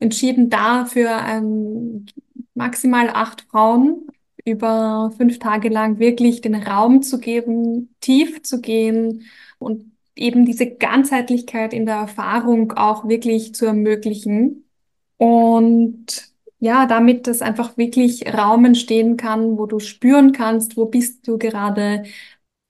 [0.00, 2.06] entschieden, dafür ähm,
[2.54, 4.06] maximal acht Frauen
[4.44, 9.24] über fünf Tage lang wirklich den Raum zu geben, tief zu gehen
[9.58, 14.68] und eben diese Ganzheitlichkeit in der Erfahrung auch wirklich zu ermöglichen.
[15.16, 21.26] Und ja, damit das einfach wirklich Raum entstehen kann, wo du spüren kannst, wo bist
[21.28, 22.04] du gerade,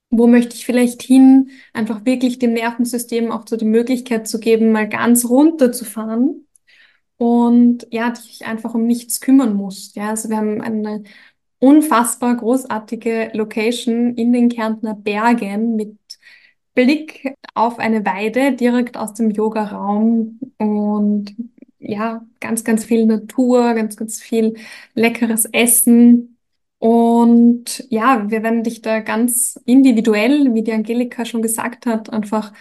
[0.09, 4.71] wo möchte ich vielleicht hin, einfach wirklich dem Nervensystem auch so die Möglichkeit zu geben,
[4.71, 6.47] mal ganz runterzufahren
[7.17, 9.95] und ja, dich einfach um nichts kümmern musst.
[9.95, 11.03] Ja, also wir haben eine
[11.59, 15.97] unfassbar großartige Location in den Kärntner Bergen mit
[16.73, 21.35] Blick auf eine Weide direkt aus dem Yoga-Raum und
[21.79, 24.55] ja, ganz, ganz viel Natur, ganz, ganz viel
[24.95, 26.37] leckeres Essen.
[26.79, 32.53] Und ja, wir werden dich da ganz individuell, wie die Angelika schon gesagt hat, einfach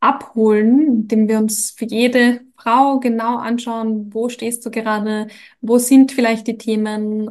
[0.00, 5.28] abholen, indem wir uns für jede Frau genau anschauen, wo stehst du gerade,
[5.60, 7.30] wo sind vielleicht die Themen,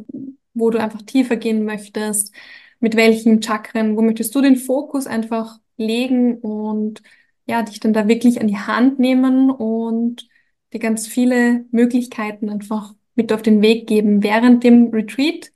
[0.60, 2.34] wo du einfach tiefer gehen möchtest,
[2.80, 7.02] mit welchen Chakren, wo möchtest du den Fokus einfach legen und
[7.46, 10.28] ja, dich dann da wirklich an die Hand nehmen und
[10.72, 15.52] dir ganz viele Möglichkeiten einfach mit auf den Weg geben während dem Retreat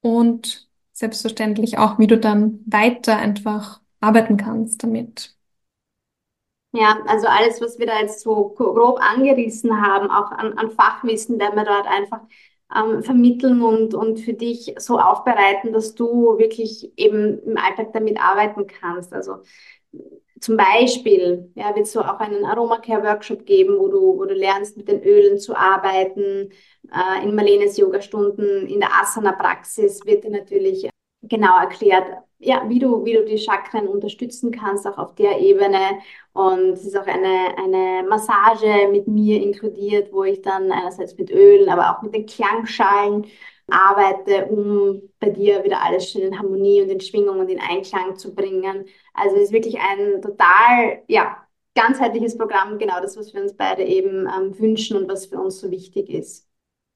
[0.00, 5.36] und selbstverständlich auch, wie du dann weiter einfach arbeiten kannst damit.
[6.72, 11.38] Ja, also alles, was wir da jetzt so grob angerissen haben, auch an, an Fachwissen,
[11.38, 12.20] werden wir dort einfach
[12.74, 18.20] ähm, vermitteln und, und für dich so aufbereiten, dass du wirklich eben im Alltag damit
[18.20, 19.12] arbeiten kannst.
[19.12, 19.42] Also
[20.40, 24.76] zum Beispiel ja, wird es so auch einen Aromacare-Workshop geben, wo du, wo du lernst,
[24.76, 26.50] mit den Ölen zu arbeiten.
[26.92, 30.88] Äh, in Marlenes Yoga-Stunden, in der Asana-Praxis wird dir natürlich
[31.22, 32.06] genau erklärt,
[32.38, 35.98] ja, wie du, wie du die Chakren unterstützen kannst, auch auf der Ebene.
[36.32, 41.30] Und es ist auch eine, eine Massage mit mir inkludiert, wo ich dann einerseits mit
[41.30, 43.26] Ölen, aber auch mit den Klangschalen
[43.68, 48.16] arbeite, um bei dir wieder alles schön in Harmonie und in Schwingung und in Einklang
[48.16, 48.84] zu bringen.
[49.14, 51.36] Also es ist wirklich ein total, ja,
[51.74, 55.60] ganzheitliches Programm, genau das, was wir uns beide eben ähm, wünschen und was für uns
[55.60, 56.48] so wichtig ist.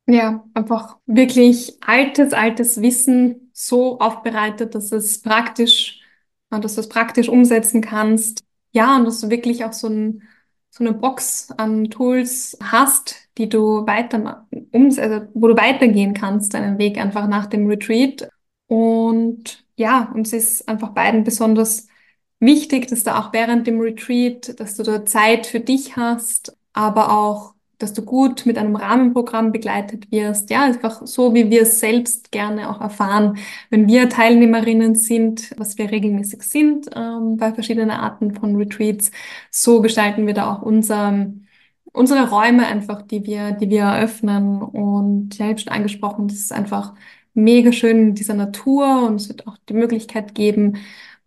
[0.07, 6.01] Ja, einfach wirklich altes, altes Wissen so aufbereitet, dass es praktisch,
[6.51, 8.43] dass du es praktisch umsetzen kannst.
[8.73, 10.23] Ja, und dass du wirklich auch so ein
[10.71, 16.79] so eine Box an Tools hast, die du weiter, also wo du weitergehen kannst, deinen
[16.79, 18.29] Weg einfach nach dem Retreat.
[18.69, 21.89] Und ja, uns ist einfach beiden besonders
[22.39, 27.13] wichtig, dass du auch während dem Retreat, dass du da Zeit für dich hast, aber
[27.13, 30.51] auch dass du gut mit einem Rahmenprogramm begleitet wirst.
[30.51, 33.39] Ja, einfach so, wie wir es selbst gerne auch erfahren,
[33.71, 39.11] wenn wir Teilnehmerinnen sind, was wir regelmäßig sind ähm, bei verschiedenen Arten von Retreats.
[39.51, 41.27] So gestalten wir da auch unser,
[41.93, 44.63] unsere Räume einfach, die wir, die wir eröffnen.
[44.63, 46.95] Und ja, ich habe schon angesprochen, das ist einfach
[47.35, 50.79] mega schön in dieser Natur und es wird auch die Möglichkeit geben,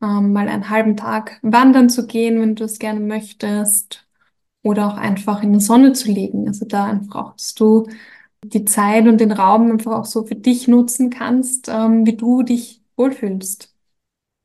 [0.01, 4.02] ähm, mal einen halben Tag wandern zu gehen, wenn du es gerne möchtest
[4.63, 6.47] oder auch einfach in die Sonne zu legen.
[6.47, 7.87] Also da einfach auch, dass du
[8.43, 12.43] die Zeit und den Raum einfach auch so für dich nutzen kannst, ähm, wie du
[12.43, 13.73] dich wohlfühlst.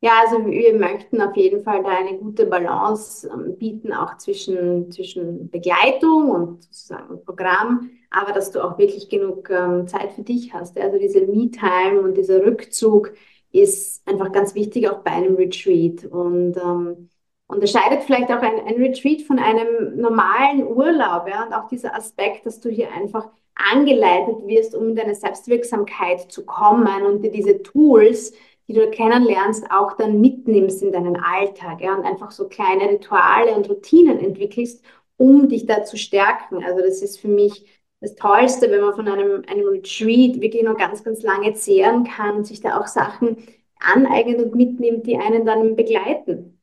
[0.01, 4.93] Ja, also wir möchten auf jeden Fall da eine gute Balance ähm, bieten, auch zwischen,
[4.93, 10.55] zwischen Begleitung und sozusagen Programm, aber dass du auch wirklich genug ähm, Zeit für dich
[10.55, 10.79] hast.
[10.79, 13.12] Also diese Me-Time und dieser Rückzug
[13.51, 16.05] ist einfach ganz wichtig auch bei einem Retreat.
[16.05, 17.11] Und ähm,
[17.49, 21.29] unterscheidet vielleicht auch ein, ein Retreat von einem normalen Urlaub.
[21.29, 21.45] Ja?
[21.45, 26.45] Und auch dieser Aspekt, dass du hier einfach angeleitet wirst, um in deine Selbstwirksamkeit zu
[26.47, 28.33] kommen und dir diese Tools,
[28.69, 31.81] die du kennenlernst, auch dann mitnimmst in deinen Alltag.
[31.81, 31.95] Ja?
[31.95, 34.85] Und einfach so kleine Rituale und Routinen entwickelst,
[35.17, 36.63] um dich da zu stärken.
[36.63, 37.67] Also das ist für mich
[38.01, 42.37] das Tollste, wenn man von einem, einem Retreat wirklich noch ganz, ganz lange zehren kann
[42.37, 43.39] und sich da auch Sachen
[43.81, 46.58] aneignet und mitnimmt, die einen dann begleiten.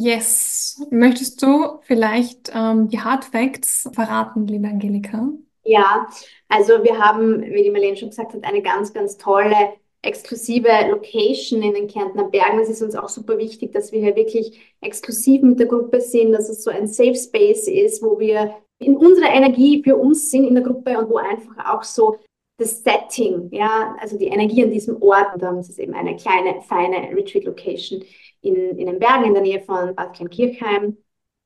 [0.00, 0.80] Yes.
[0.90, 5.28] Möchtest du vielleicht ähm, die Hard Facts verraten, liebe Angelika?
[5.64, 6.06] Ja,
[6.48, 11.62] also wir haben, wie die Marlene schon gesagt hat, eine ganz, ganz tolle exklusive Location
[11.62, 12.60] in den Kärntner Bergen.
[12.60, 16.32] Es ist uns auch super wichtig, dass wir hier wirklich exklusiv mit der Gruppe sind,
[16.32, 20.46] dass es so ein Safe Space ist, wo wir in unserer Energie für uns sind
[20.46, 22.16] in der Gruppe und wo einfach auch so
[22.58, 26.16] das Setting, ja, also die Energie an diesem Ort, und dann ist es eben eine
[26.16, 28.02] kleine, feine Retreat Location
[28.42, 30.96] in, in den Bergen in der Nähe von Bad Kleinkirchheim,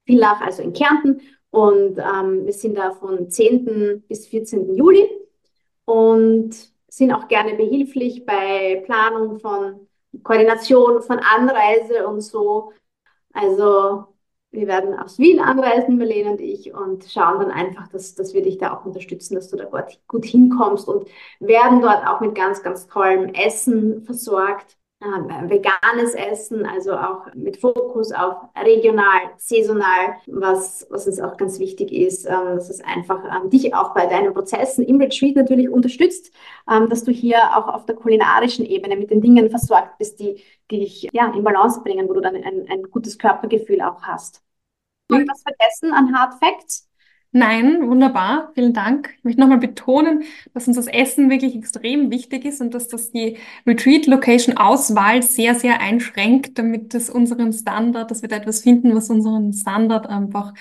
[0.06, 1.20] Villach, also in Kärnten.
[1.50, 4.04] Und ähm, wir sind da von 10.
[4.08, 4.74] bis 14.
[4.74, 5.06] Juli
[5.84, 6.50] und
[6.88, 9.86] sind auch gerne behilflich bei Planung von
[10.22, 12.72] Koordination von Anreise und so.
[13.34, 14.11] Also
[14.52, 18.42] wir werden aus Wien anreisen, Marlene und ich, und schauen dann einfach, dass, dass wir
[18.42, 19.68] dich da auch unterstützen, dass du da
[20.06, 21.08] gut, hinkommst und
[21.40, 28.12] werden dort auch mit ganz, ganz tollem Essen versorgt veganes Essen, also auch mit Fokus
[28.12, 33.50] auf regional, saisonal, was, was uns auch ganz wichtig ist, ähm, dass es einfach ähm,
[33.50, 36.32] dich auch bei deinen Prozessen im Retreat natürlich unterstützt,
[36.70, 40.42] ähm, dass du hier auch auf der kulinarischen Ebene mit den Dingen versorgt bist, die,
[40.70, 44.42] die dich ja, in Balance bringen, wo du dann ein, ein gutes Körpergefühl auch hast.
[45.10, 46.88] Und was vergessen an Hard Facts?
[47.34, 49.14] Nein, wunderbar, vielen Dank.
[49.16, 50.22] Ich möchte nochmal betonen,
[50.52, 55.80] dass uns das Essen wirklich extrem wichtig ist und dass das die Retreat-Location-Auswahl sehr, sehr
[55.80, 60.52] einschränkt, damit es unseren Standard, dass wir da etwas finden, was unseren Standard einfach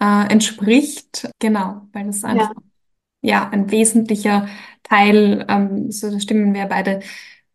[0.00, 1.28] äh, entspricht.
[1.40, 2.52] Genau, weil das einfach
[3.22, 3.40] ja.
[3.42, 4.46] ja ein wesentlicher
[4.84, 7.00] Teil, ähm, so da stimmen wir beide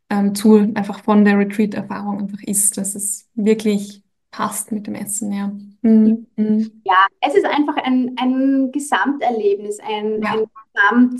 [0.10, 4.04] ähm, zu, einfach von der Retreat-Erfahrung einfach ist, dass es wirklich
[4.38, 5.52] passt mit dem Essen, ja.
[5.82, 6.28] Mhm.
[6.36, 6.82] Mhm.
[6.84, 10.34] Ja, es ist einfach ein, ein Gesamterlebnis, ein, ja.
[10.34, 10.46] ein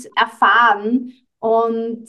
[0.00, 1.12] Gesamterfahren.
[1.40, 2.06] Und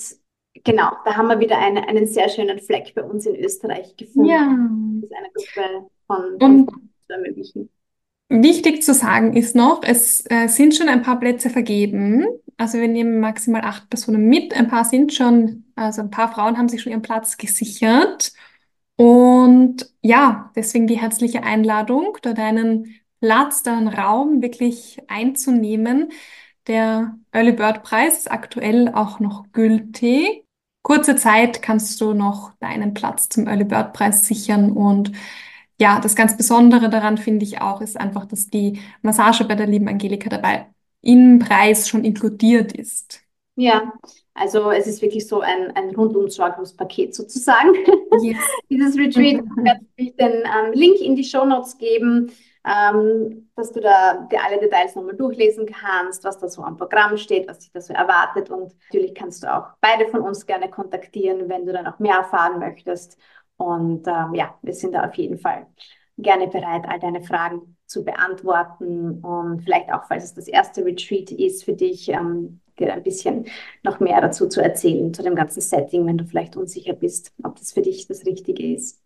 [0.64, 4.30] genau, da haben wir wieder eine, einen sehr schönen Fleck bei uns in Österreich gefunden.
[4.30, 4.55] Ja.
[5.01, 6.68] Das ist eine Gruppe von, von
[7.07, 7.70] zu ermöglichen.
[8.32, 12.28] Wichtig zu sagen ist noch, es äh, sind schon ein paar Plätze vergeben.
[12.57, 14.55] Also wir nehmen maximal acht Personen mit.
[14.55, 18.32] Ein paar sind schon, also ein paar Frauen haben sich schon ihren Platz gesichert.
[18.99, 26.11] Und ja, deswegen die herzliche Einladung, da deinen Platz, deinen Raum wirklich einzunehmen.
[26.67, 30.43] Der Early Bird Preis ist aktuell auch noch gültig.
[30.83, 35.13] Kurze Zeit kannst du noch deinen Platz zum Early Bird Preis sichern und
[35.79, 39.67] ja, das ganz Besondere daran finde ich auch, ist einfach, dass die Massage bei der
[39.67, 40.67] lieben Angelika dabei
[41.01, 43.21] im Preis schon inkludiert ist.
[43.55, 43.93] Ja,
[44.39, 47.73] also es ist wirklich so ein, ein rundum sorglos Paket sozusagen.
[48.21, 48.37] Yes.
[48.69, 49.43] Dieses Retreat.
[49.95, 52.31] Ich werde den ähm, Link in die Show Notes geben,
[52.65, 57.15] ähm, dass du da dir alle Details nochmal durchlesen kannst, was da so am Programm
[57.17, 58.49] steht, was dich da so erwartet.
[58.49, 62.15] Und natürlich kannst du auch beide von uns gerne kontaktieren, wenn du dann auch mehr
[62.15, 63.17] erfahren möchtest.
[63.57, 65.67] Und ähm, ja, wir sind da auf jeden Fall
[66.17, 71.31] gerne bereit, all deine Fragen zu beantworten und vielleicht auch, falls es das erste Retreat
[71.31, 73.45] ist für dich, ähm, dir ein bisschen
[73.84, 77.57] noch mehr dazu zu erzählen, zu dem ganzen Setting, wenn du vielleicht unsicher bist, ob
[77.57, 79.01] das für dich das Richtige ist.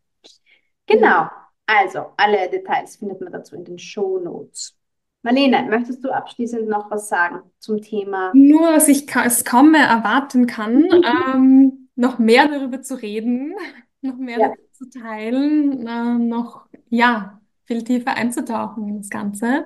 [0.86, 1.28] Genau,
[1.66, 4.76] also alle Details findet man dazu in den Show Notes.
[5.24, 8.32] Marlene, möchtest du abschließend noch was sagen zum Thema?
[8.34, 13.56] Nur, dass ich es kaum mehr erwarten kann, ähm, noch mehr darüber zu reden,
[14.02, 14.54] noch mehr ja.
[14.74, 19.66] zu teilen, äh, noch, ja, viel tiefer einzutauchen in das Ganze.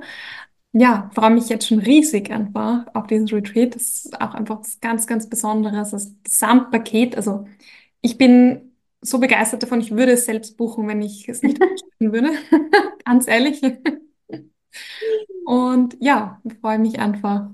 [0.80, 3.75] Ja, freue mich jetzt schon riesig einfach auf dieses Retreat.
[3.75, 7.15] Das ist auch einfach was ganz, ganz Besonderes, das Gesamtpaket.
[7.15, 7.45] Also
[8.01, 11.59] ich bin so begeistert davon, ich würde es selbst buchen, wenn ich es nicht
[11.99, 12.32] tun würde.
[13.05, 13.61] ganz ehrlich.
[15.45, 17.49] Und ja, freue mich einfach,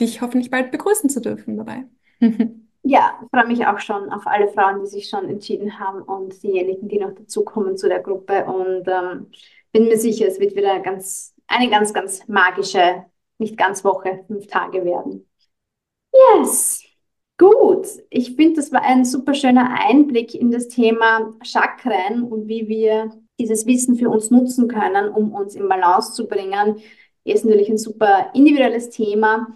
[0.00, 1.84] dich hoffentlich bald begrüßen zu dürfen dabei.
[2.84, 6.42] Ja, ich freue mich auch schon auf alle Frauen, die sich schon entschieden haben und
[6.42, 8.46] diejenigen, die noch dazukommen zu der Gruppe.
[8.46, 9.26] Und ähm,
[9.72, 13.04] bin mir sicher, es wird wieder ganz, eine ganz, ganz magische,
[13.38, 15.28] nicht ganz Woche, fünf Tage werden.
[16.12, 16.84] Yes,
[17.38, 17.86] gut.
[18.10, 23.10] Ich finde, das war ein super schöner Einblick in das Thema Chakren und wie wir
[23.38, 26.80] dieses Wissen für uns nutzen können, um uns in Balance zu bringen.
[27.24, 29.48] Ist natürlich ein super individuelles Thema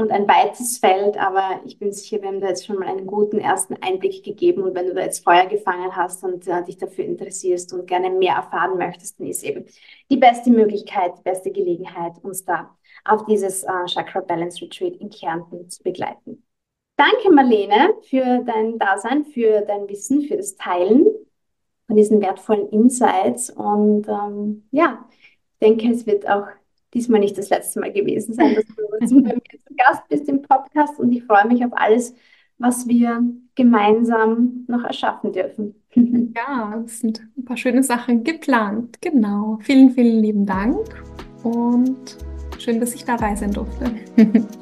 [0.00, 3.06] und ein weites Feld, aber ich bin sicher, wir haben da jetzt schon mal einen
[3.06, 6.78] guten ersten Einblick gegeben und wenn du da jetzt Feuer gefangen hast und äh, dich
[6.78, 9.66] dafür interessierst und gerne mehr erfahren möchtest, dann ist eben
[10.10, 12.74] die beste Möglichkeit, die beste Gelegenheit, uns da
[13.04, 16.44] auf dieses äh, Chakra Balance Retreat in Kärnten zu begleiten.
[16.96, 21.06] Danke, Marlene, für dein Dasein, für dein Wissen, für das Teilen
[21.86, 26.46] von diesen wertvollen Insights und ähm, ja, ich denke, es wird auch
[26.94, 29.40] diesmal nicht das letzte Mal gewesen sein, dass du zu mir
[29.70, 32.14] zu Gast bist im Podcast und ich freue mich auf alles,
[32.58, 33.22] was wir
[33.54, 35.74] gemeinsam noch erschaffen dürfen.
[36.36, 38.98] Ja, es sind ein paar schöne Sachen geplant.
[39.00, 39.58] Genau.
[39.62, 41.02] Vielen, vielen lieben Dank
[41.42, 42.16] und
[42.58, 43.92] schön, dass ich dabei sein durfte.